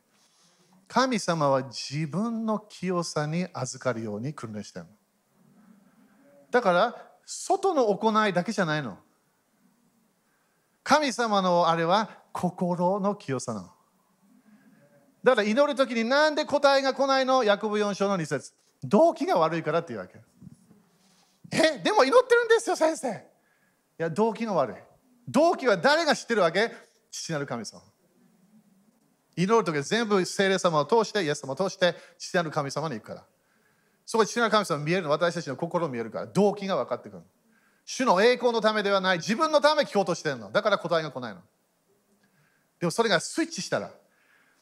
[0.87, 4.91] 神様は自分の清さに預かるように訓練してるの
[6.51, 8.99] だから外の行いだけじゃないの
[10.83, 13.69] 神様のあれは心の清さなの
[15.25, 17.45] だから祈る時になんで答えが来ないの？
[17.45, 18.53] ヤコブ4章の2節
[18.85, 20.19] 動機が悪いからっていうわけ
[21.51, 23.15] えでも祈ってるんですよ先生い
[23.99, 24.77] や動機が悪い
[25.31, 26.73] 動機は誰が知ってるわけ？
[27.11, 27.83] 父なる神様。
[29.37, 33.25] 祈るとき全部聖霊様を通して、イエス様を通して、父なる神様に行くから。
[34.07, 37.23] そこで父なる神様見えるの、私たちの心見えるから、動機が分かってくる。
[37.85, 40.51] 主の栄光のためではない、自分のため聞こうとしてるの。
[40.51, 41.41] だから答えが来ないの。
[42.81, 43.91] でもそれがスイッチしたら、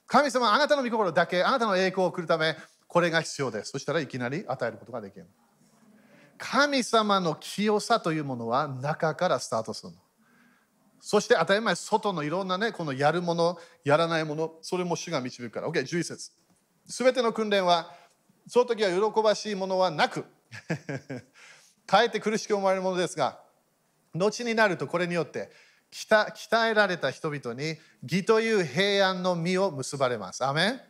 [0.08, 2.56] 神様あなたの御心だけ、あなたの栄光を送るため、
[2.86, 3.72] これが必要です。
[3.72, 5.26] そしたらいきなり与えることができる。
[6.38, 9.98] 神様の清さというものは中からスタートするの。
[11.00, 15.68] そして当たり前、外のいろんなね、このやるもの、やらないもの、それも主が導くから。
[15.68, 16.32] OK、11節。
[16.86, 17.92] すべての訓練は、
[18.48, 20.24] その時は喜ばしいものはなく、
[21.86, 23.40] かえって苦しく思われるものですが、
[24.14, 25.50] 後になるとこれによって、
[25.92, 30.44] 鍛えられた人々に義という平安の実を結ばれます。
[30.44, 30.80] アメン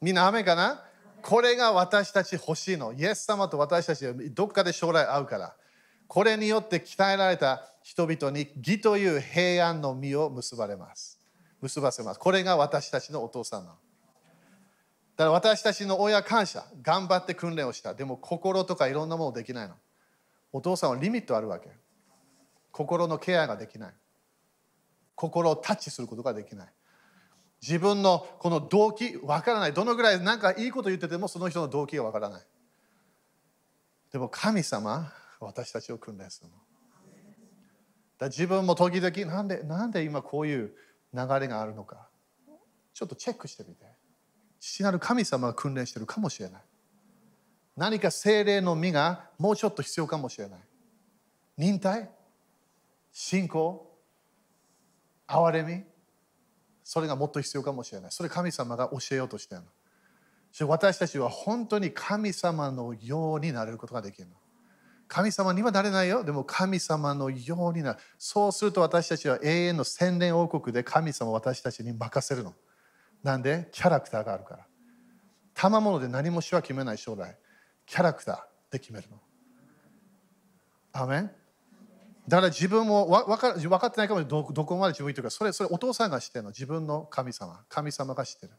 [0.00, 0.87] みんなアメかな？
[1.22, 2.92] これが私たち欲しいの。
[2.92, 5.56] イエス様と私たちはどっかで将来会うから。
[6.06, 11.18] これによって鍛えられた人々に義という平安の実を結ばれます。
[11.60, 12.20] 結ばせます。
[12.20, 13.72] これが私たちのお父さんの。
[13.72, 17.92] だから私たちの親感謝、頑張って訓練をした。
[17.92, 19.74] でも心とかいろんなものできないの。
[20.52, 21.68] お父さんはリミットあるわけ。
[22.70, 23.94] 心のケアができない。
[25.14, 26.68] 心をタッチすることができない。
[27.60, 29.72] 自分のこの動機、わからない。
[29.72, 32.42] どのぐらい何かいいこと言っててもその人の動機がわからない。
[34.12, 36.54] でも神様、私たちを訓練するの。
[38.18, 40.72] だ自分も時々なんでなんで今こういう
[41.14, 42.08] 流れがあるのか。
[42.94, 43.86] ちょっとチェックしてみて。
[44.60, 46.62] 父なる神様が訓練してるかもしれない。
[47.76, 50.60] 何か精霊の実がもうちょっと必要かもしれない。
[51.56, 52.10] 忍耐？
[53.12, 53.86] 信仰？
[55.28, 55.84] 憐れみ？
[56.90, 64.34] それがもっと必要かもしれないそれ神様が教えようとしてるの私たちは本当に神様のようになれることができるの
[65.06, 66.22] 神様にはなれないよ。
[66.22, 67.98] でも神様のようになる。
[68.18, 72.54] そうすると私たちは永遠の千年王国で神様を私たちに任せるの。
[73.22, 73.68] なんで？
[73.72, 74.66] キャラクターがあるから。
[75.54, 77.38] 賜物で何もしは決めない将来。
[77.86, 79.18] キャラクターで決めるの。
[80.92, 81.30] アメン？
[82.28, 85.30] だから自分もわ分か分かってないかもどどこまで自分言ってるか。
[85.30, 86.50] それそれお父さんが知ってるの？
[86.50, 87.64] 自分の神様。
[87.70, 88.52] 神様が知ってる。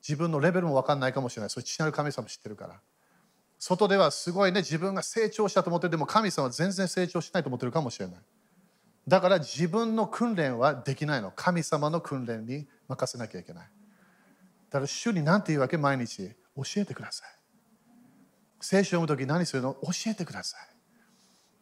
[0.00, 1.50] 自分のレベルも分かんないかもしれない。
[1.50, 2.80] それ父なる神様知ってるから。
[3.58, 5.90] 外ではすごいね自分が成長したと思ってる。
[5.90, 8.16] でも神様は全然成長しないと思ってるかもしれない。
[9.08, 11.32] だから自分の訓練はできないの。
[11.34, 13.68] 神様の訓練に任せなきゃいけない。
[14.70, 15.76] だから主に何て言うわけ？
[15.76, 16.30] 毎日。
[16.56, 17.28] 教えてください。
[18.60, 19.74] 聖書を読む時何するの？
[19.82, 20.60] 教えてください。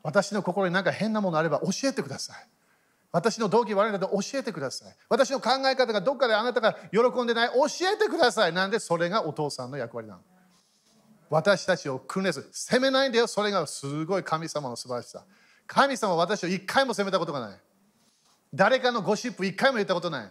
[0.07, 2.37] 私の心に何か変なものあれば教えてください。
[3.11, 4.95] 私の動機悪いので教えてください。
[5.09, 8.53] 私の考え方がどっかであなたが喜んでない教えてください。
[8.53, 10.21] なんでそれがお父さんの役割なの。
[11.29, 12.49] 私たちを訓練する。
[12.53, 13.27] 責めないんだよ。
[13.27, 15.25] それがすごい神様の素晴らしさ。
[15.67, 17.59] 神様は私を一回も責めたことがない。
[18.55, 20.31] 誰かのゴシップ一回も言ったことない。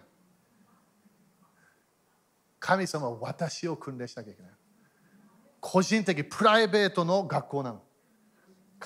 [2.61, 4.51] 神様は私を訓練しなきゃいけない。
[5.59, 7.81] 個人的プライベートの学校なの。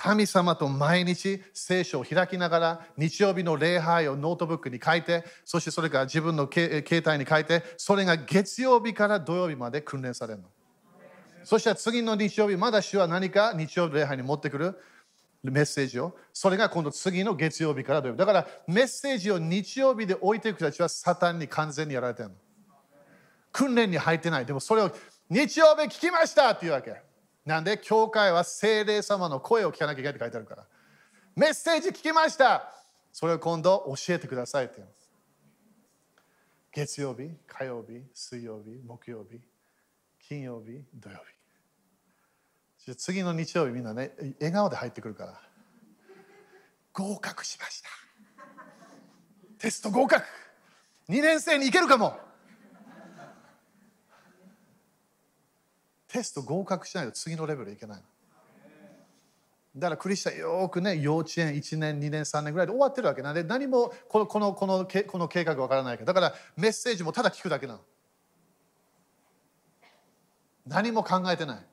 [0.02, 10.46] 神様と毎日聖書を開きながら日曜日の礼拝をノートブックに書いてそしてそれから自分の携帯に書いてそれが月曜日から土曜日まで訓練されるの。
[11.44, 14.74] そしたら次の日曜日まだ主は何か日曜日礼拝に持ってくる？
[15.42, 16.16] メッセージを。
[16.32, 18.18] それが今度次の月曜日から土曜日。
[18.18, 22.34] だからメッセージを日曜日で置いていく人たちはサタンに完全にやられてるの。
[23.52, 24.46] 訓練に入ってない。
[24.46, 24.90] でもそれを
[25.28, 26.52] 日曜日聞きました！
[26.52, 27.09] っていうわけ。
[27.44, 30.66] なんで教会は精霊様の声を聞かなきゃいけないって書いてあるから。
[31.36, 32.72] メッセージ聞きました。
[33.12, 35.10] それを今度教えてくださいって言うんです
[36.72, 39.40] 月曜日火曜日水曜日木曜日
[40.20, 41.16] 金曜日土曜
[42.86, 42.94] 日。
[42.96, 45.40] 次の日曜日みんなね笑顔で入ってくるから。
[46.92, 47.88] 合格しました。
[49.58, 50.24] テスト合格。
[51.08, 52.18] 2年生に行けるかも。
[56.12, 58.02] テスト合格しないと次のレベルいけない
[59.76, 63.30] だからクリスチャンよくね幼稚園1年2年3年ぐらいで終わってるわけな。
[63.30, 67.80] んで何もこのこのこのこの計画わからないからだからメッセージもただ聞くだけなの。
[70.66, 71.66] 何も考えてない。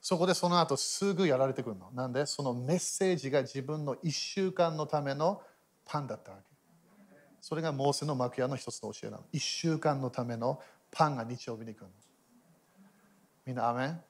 [0.00, 1.90] そこでその後すぐやられてくるの。
[1.92, 2.26] なんで？
[2.26, 5.42] そのメッセージが自分の1週間のための
[5.84, 6.44] パンだったわけ。
[7.40, 9.24] それがモーセの幕屋の一つの教えなの。
[9.32, 10.60] 1週間のための
[10.92, 11.90] パンが日曜日に来るの。
[13.44, 14.00] みんなアメン。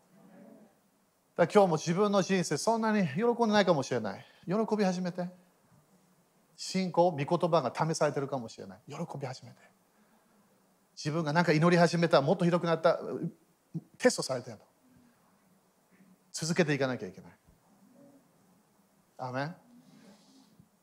[1.36, 4.26] だ今日も自分の人生そんなに喜んでないかもしれない。
[4.46, 5.28] 喜び始めて。
[6.56, 8.78] 信仰御言葉が試されてるかもしれない。
[8.86, 9.56] 喜び始めて。
[10.94, 13.00] 自分が何か祈り始めたもっとひどくなった
[13.98, 14.62] テストされてるの。
[16.32, 17.32] 続けていかなきゃいけない。
[19.18, 19.54] アメン。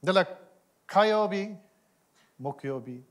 [0.03, 0.29] だから
[0.87, 1.49] 火曜日
[2.39, 3.03] 木曜日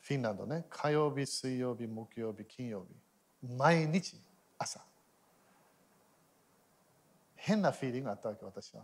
[0.00, 0.64] フィンランドね。
[0.70, 3.48] 火曜日水曜日木曜日金曜日。
[3.56, 4.14] 毎日
[4.58, 4.80] 朝。
[7.34, 8.82] 変なフィーリングがあったわけ私は。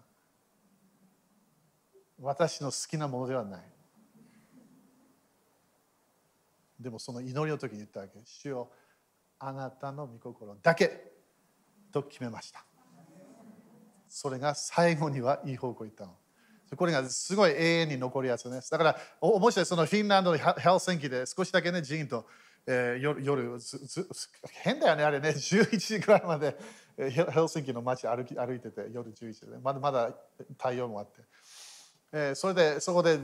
[2.20, 3.62] 私の好きなものではない。
[6.78, 8.20] でもその祈りの時に言ったわけ。
[8.24, 8.70] 主よ
[9.38, 11.12] あなたの御心だけ。
[11.92, 12.64] と決めました。
[14.08, 16.16] それが最後にはいい方向に行ったの。
[16.76, 19.66] これがすごい永遠に残るやつですだから面白い。
[19.66, 22.26] そのフィンランドのヘルシンキで少しだけね寺院と
[22.66, 24.08] えー、夜夜ずず
[24.62, 25.30] 変だよねあれね。
[25.36, 26.56] 11時ぐらいまで
[26.96, 30.14] ヘルシンキの街歩き歩いてて夜11時でまだまだ
[30.58, 31.12] 太陽もあって、
[32.12, 33.18] えー、それでそこで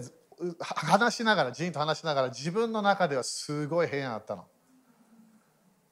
[0.61, 4.47] 話しながらジンと話しながら自分の中ではすごい平安あったの。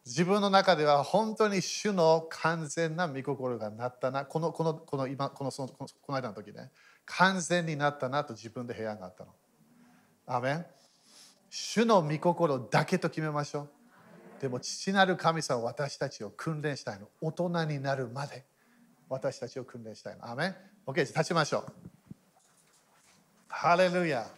[0.04, 4.24] 自分の中では本当に主の完全な御心がなったな。
[4.24, 6.70] このこのこの今このそのこの間の時ね。
[7.06, 9.34] 完全になったなと自分で平安があったの。
[10.26, 10.66] アメン。
[11.50, 13.70] 主の御心だけと決めましょう。
[14.40, 17.08] でも父なる神様私たちを訓練したいの。
[17.20, 18.44] 大人になるまで
[19.08, 20.28] 私たちを訓練したいの。
[20.30, 21.72] アメン ?OK、立ちましょう。
[23.48, 24.28] ハレルヤ。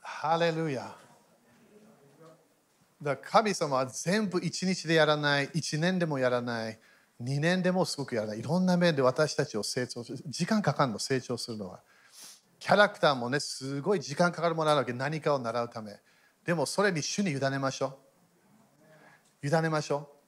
[0.00, 0.96] ハレルヤ。
[3.00, 6.78] だ神様は全部一日でやらない、一年でもやらない。
[7.22, 8.40] 2年でもすごくやらない。
[8.40, 11.80] いろんな面で私たちを成長する時間かかるの成長するのは。
[12.60, 14.92] キャラクターもねすごい時間かかるものあるわけ。
[14.92, 15.96] 何かを習うため。
[16.44, 17.98] でもそれに主に委ねましょ
[19.42, 19.46] う。
[19.46, 20.18] 委ねましょう。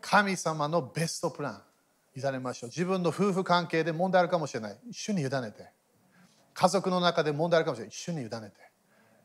[0.00, 1.62] 神様のベストプラン。
[2.16, 2.70] 委ねましょう。
[2.70, 4.78] 自分の夫婦関係で問題あるかもしれない。
[4.90, 5.70] 主に委ねて。
[6.54, 7.92] 家族の中で問題あるかもしれない。
[7.92, 8.40] 主に委ねて。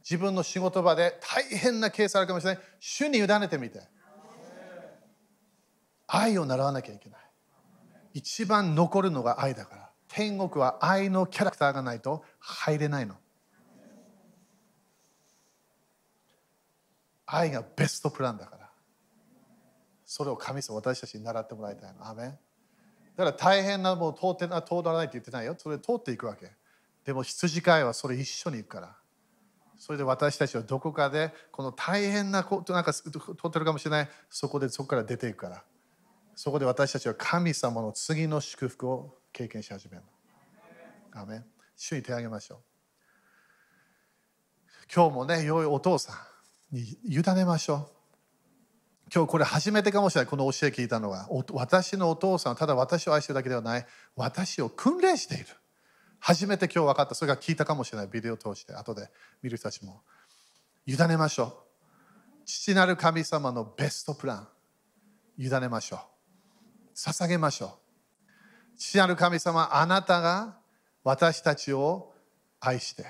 [0.04, 2.64] 自分の仕事場で大変なケースあるかもしれない。
[2.80, 3.82] 主に委ねてみて。
[6.14, 7.20] 愛を習わなきゃいけない。
[8.14, 9.90] 一番残るのが愛だから。
[10.10, 13.16] 天国は愛のキャラクターがないと入れないの。
[17.26, 18.70] 愛がベストプランだから。
[20.04, 22.06] それを神様私たちに習ってもらいたいの。
[22.06, 22.38] アメン。
[23.16, 25.56] だから大変なもの通ってな通らないって言ってないよ。
[25.58, 26.52] それ通っていくわけ。
[27.06, 28.98] でも羊飼いはそれ一緒に行くから。
[29.78, 34.10] それで私たちはどこかでこの大変なことなんか通ってるかもしれない。
[34.30, 35.64] そこでそこから出ていくから。
[36.36, 40.04] そこで私たちは神様の次の祝福を経験し始める
[41.14, 41.22] の。
[41.22, 42.60] アメン主に手を挙げましょう。
[44.94, 46.14] 今日もね、良いお父さ
[46.72, 47.88] んに委ねましょう。
[49.14, 51.28] 今日これ初めてかもしれない、この教え聞いたのは。
[51.52, 55.46] 私のお父さんはただ私を愛してるだけではない、私を訓練している。
[56.20, 59.10] 初めて今日分かった、それが聞いたかもしれない、ビデオを通して、後で
[59.42, 60.02] 見る人たちも。
[60.86, 62.44] 委ねましょう。
[62.46, 64.48] 父なる神様のベストプラン、
[65.38, 66.11] 委ねましょう。
[66.96, 68.78] 捧げましょう。
[68.78, 70.58] 父なる神様、あなたが
[71.04, 72.14] 私たちを
[72.60, 73.06] 愛して、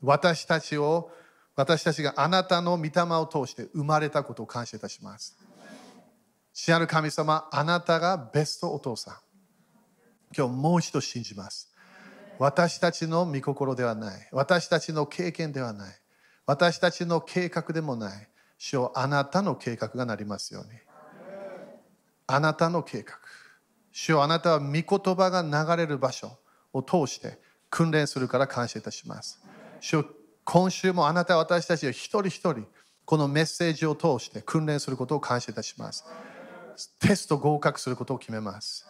[0.00, 1.10] 私たちを、
[1.54, 5.36] 私たちがあなたの御霊を通して生まれたことを感謝いたします。
[6.52, 9.14] 父なる神様、あなたがベストお父さん。
[10.36, 11.72] 今日もう一度信じます。
[12.38, 14.28] 私たちの御心ではない。
[14.32, 15.94] 私たちの経験ではない。
[16.44, 18.28] 私たちの計画でもない。
[18.58, 20.70] 主よあなたの計画がなりますように。
[22.26, 23.14] あなたの計画。
[23.92, 24.82] 主よあなたは御言
[25.14, 26.38] 葉が流れる場所
[26.72, 27.38] を通して
[27.70, 29.40] 訓練するから感謝いたします。
[29.80, 30.04] 主よ
[30.44, 32.66] 今週もあなたは私たちは一人一人
[33.04, 36.04] このメッセージを通して訓練することを感謝いたします。
[36.98, 38.86] テスト合格することを決めます。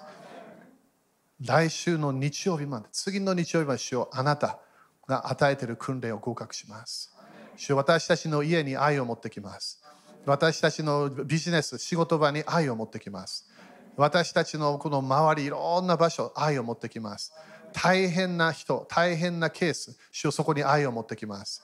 [1.40, 4.58] 来週の日曜日まで、次の日曜日まで主よあなた
[5.06, 7.14] が与えている訓練を合格します。
[7.56, 9.82] 主よ私たちの家に愛を持ってきます。
[10.26, 13.48] 私たちのビジネス、仕事場に愛を持ってきます。
[13.96, 17.32] 私たちのこの周り、いろんな場所、愛を持ってきます。
[17.72, 21.62] 大変な人、大変なケース、主をそこに愛を持ってきます。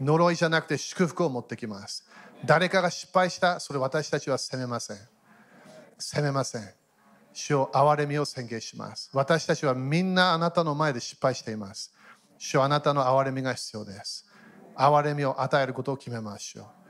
[0.00, 2.04] 呪いじゃなくて祝福を持ってきます。
[2.44, 4.96] 誰かが失敗した、それ私たちは責めません。
[5.96, 6.62] 責めません。
[7.32, 9.10] 主を憐れみを宣言します。
[9.12, 11.94] 私たちはみんなあなたの前で失敗しています。
[12.36, 14.26] 主はあなたの憐れみが必要です。
[14.76, 16.81] 憐れみを与えることを決めましょう。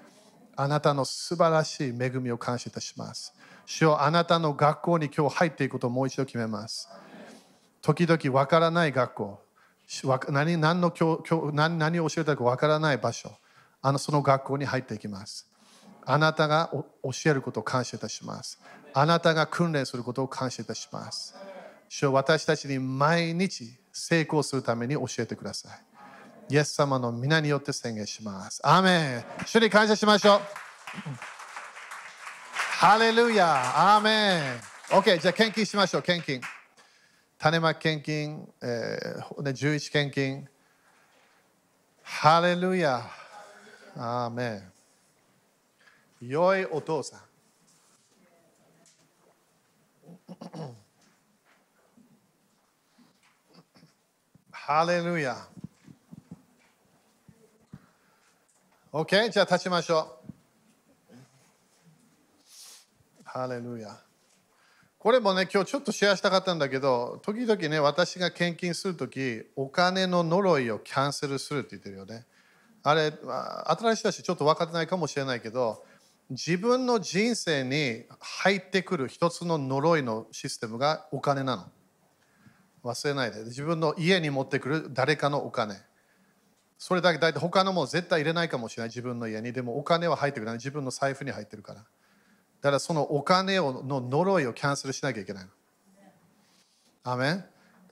[0.57, 3.35] あなたの素晴らしい恵みを感謝いたします。
[3.67, 6.89] 主よあなたの学校に今日入っていくことをもう一度決めます。
[7.81, 9.41] 時々わからない学校、
[10.29, 11.23] 何何の教
[11.53, 13.33] 何何を教えたかわからない場所、
[13.81, 15.49] あのその学校に入っていきます。
[16.05, 16.85] あなたが教
[17.27, 18.61] えることを感謝いたします。
[18.93, 21.35] あなたが訓練することを感謝いたします。
[21.89, 25.92] 主よ私たちに毎日成功するために教えてください。
[26.53, 28.61] イエス様の皆によって宣言します。
[28.63, 30.41] アーメン主に感謝しましょう。
[32.51, 34.41] ハレルヤアーメン
[34.91, 36.43] !OK、じゃあ献金しましょう、献金。
[37.39, 40.47] 種まき献金、えー、11献金。
[42.03, 43.03] ハレルヤ
[43.97, 44.63] アーメ
[46.21, 47.21] ン良いお父さん。
[54.51, 55.49] ハレルヤ
[58.95, 59.31] OK?
[59.31, 61.17] じゃあ立ちましょう。
[63.25, 63.99] ハレルヤ。
[64.99, 72.27] これもね、今日ちょっとシェアしたかったんだけど、時々ね、私が献金するとき、お金の呪いをキャンセルするって言ってるよね。
[72.83, 73.15] あれ、
[73.67, 75.83] 新しい人たちちょっと分かってないかもしれないけど、
[76.29, 81.65] 自分の人生に入ってくる一つの呪いのシステムがお金なの。
[82.85, 83.45] 忘れないで。
[83.45, 85.81] 自分の家に持ってくる誰かのお金。
[86.85, 88.89] それだけ大体他のも絶対入れないかもしれない。
[88.89, 89.53] 自分の家に。
[89.53, 90.53] でもお金は入ってくる。
[90.55, 91.79] 自分の財布に入ってるから。
[91.79, 91.85] だ
[92.61, 95.51] からそのお金をの呪いをキャンセルしなきゃいけないの。
[97.05, 97.45] アメン？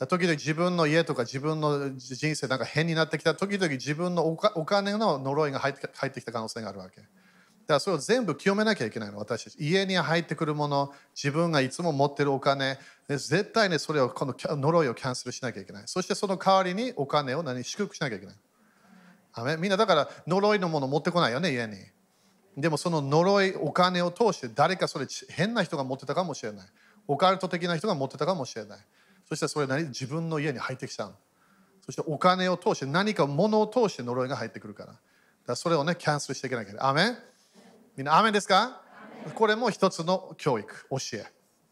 [0.08, 3.36] 時々自分の家とか自分の人生なんか変になってきた。
[3.36, 6.96] 時々自分のお金の呪いが入って入ってきた可能性があるわけ。
[7.00, 7.10] だか
[7.74, 9.56] らそれを全部清めなきゃいけないの私たち。
[9.60, 12.76] 家に入ってくるもの自分がいつも持ってるお金。
[13.06, 15.82] 絶対ねそれをこの呪いをキャンセルしなきゃいけない。
[15.86, 18.34] そしてその代わりにお金を何祝福しなきゃいけない。
[19.58, 21.76] みんなだから呪いのもの持ってこないよね、家に。
[22.56, 26.66] でもその呪い、お金を通して誰かそれ変な人が持ってたかもしれない。
[27.06, 28.78] オカルト的な人が持ってたかもしれない。
[29.28, 31.14] そしてそれ何自分の家に入ってきたの。
[31.86, 34.94] そしてお金を通して何か物を通して呪いが入ってくるから。
[35.46, 36.90] だそれをね、キャンセルしていけなきゃいけない。
[36.90, 37.16] アメ
[37.96, 38.82] みんな、アメですか？
[39.34, 41.26] これも一つの教育、教え、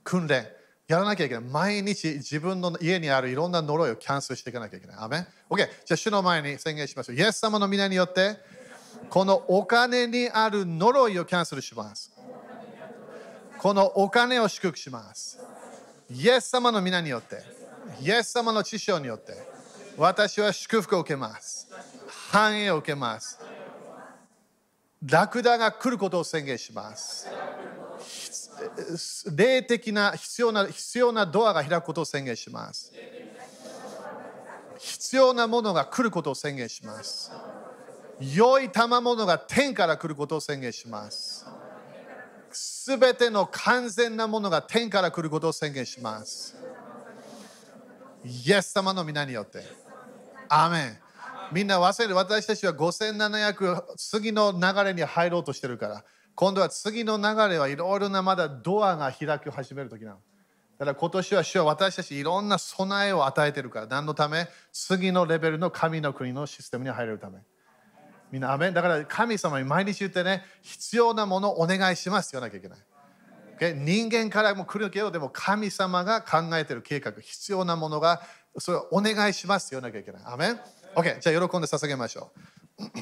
[0.05, 0.47] 訓練。
[0.89, 1.45] やらなきゃいけない。
[1.45, 4.97] 毎日自分の家にあるいろんな呪いをキャンセルしていかなきゃいけない。
[4.99, 5.59] アメン ?OK。
[5.59, 7.17] じゃあ、主の前に宣言しましょう。
[7.17, 8.39] イエス様の皆によって、
[9.11, 12.11] このお金にある呪いをキャンセルします。
[13.59, 15.39] このお金を祝福します。
[16.11, 17.43] イエス様の皆によって、
[18.01, 19.35] イエス様の知性によって、
[19.99, 21.69] 私は祝福を受けます。
[22.31, 23.39] 繁栄を受けます。
[25.05, 27.29] ラクダが来ることを宣言します。
[29.35, 32.93] 霊的な必要な必要なドアが開くことを宣言します。
[34.79, 37.33] 必要なものが来ることを宣言します。
[38.21, 41.47] 良い賜物が天から来ることを宣言します。
[42.51, 46.57] すべての完全なものが天から来ることを宣言します。
[48.25, 49.63] イエス様の皆によって。
[50.49, 50.99] アーメン。
[51.53, 52.15] みんな忘れる。
[52.15, 56.05] 私たちは5700次の流れに入ろうとしてるから。
[56.41, 60.19] 今度は次の流れはいろいろなまだドアが開き始める時なの。
[60.79, 63.87] だから今年は主は私たちいろんな備えを与えてるから。
[63.89, 64.47] 何のため？
[64.71, 67.41] 次のレベルの神の国のシステムに入れるため。
[68.31, 72.79] みんな、アメンだから神様に毎日言ってね、必要なものをお願いしますって言わなきゃいけない。
[73.59, 73.75] Okay？
[73.75, 78.23] 人間からも来るけど、でも神様が考えてる計画、必要なものが、
[78.59, 80.23] それをお願いしますって言わなきゃいけない。
[80.25, 80.61] アメン
[80.95, 82.31] ?OK、じゃあ喜んで捧げましょ
[82.79, 82.99] う。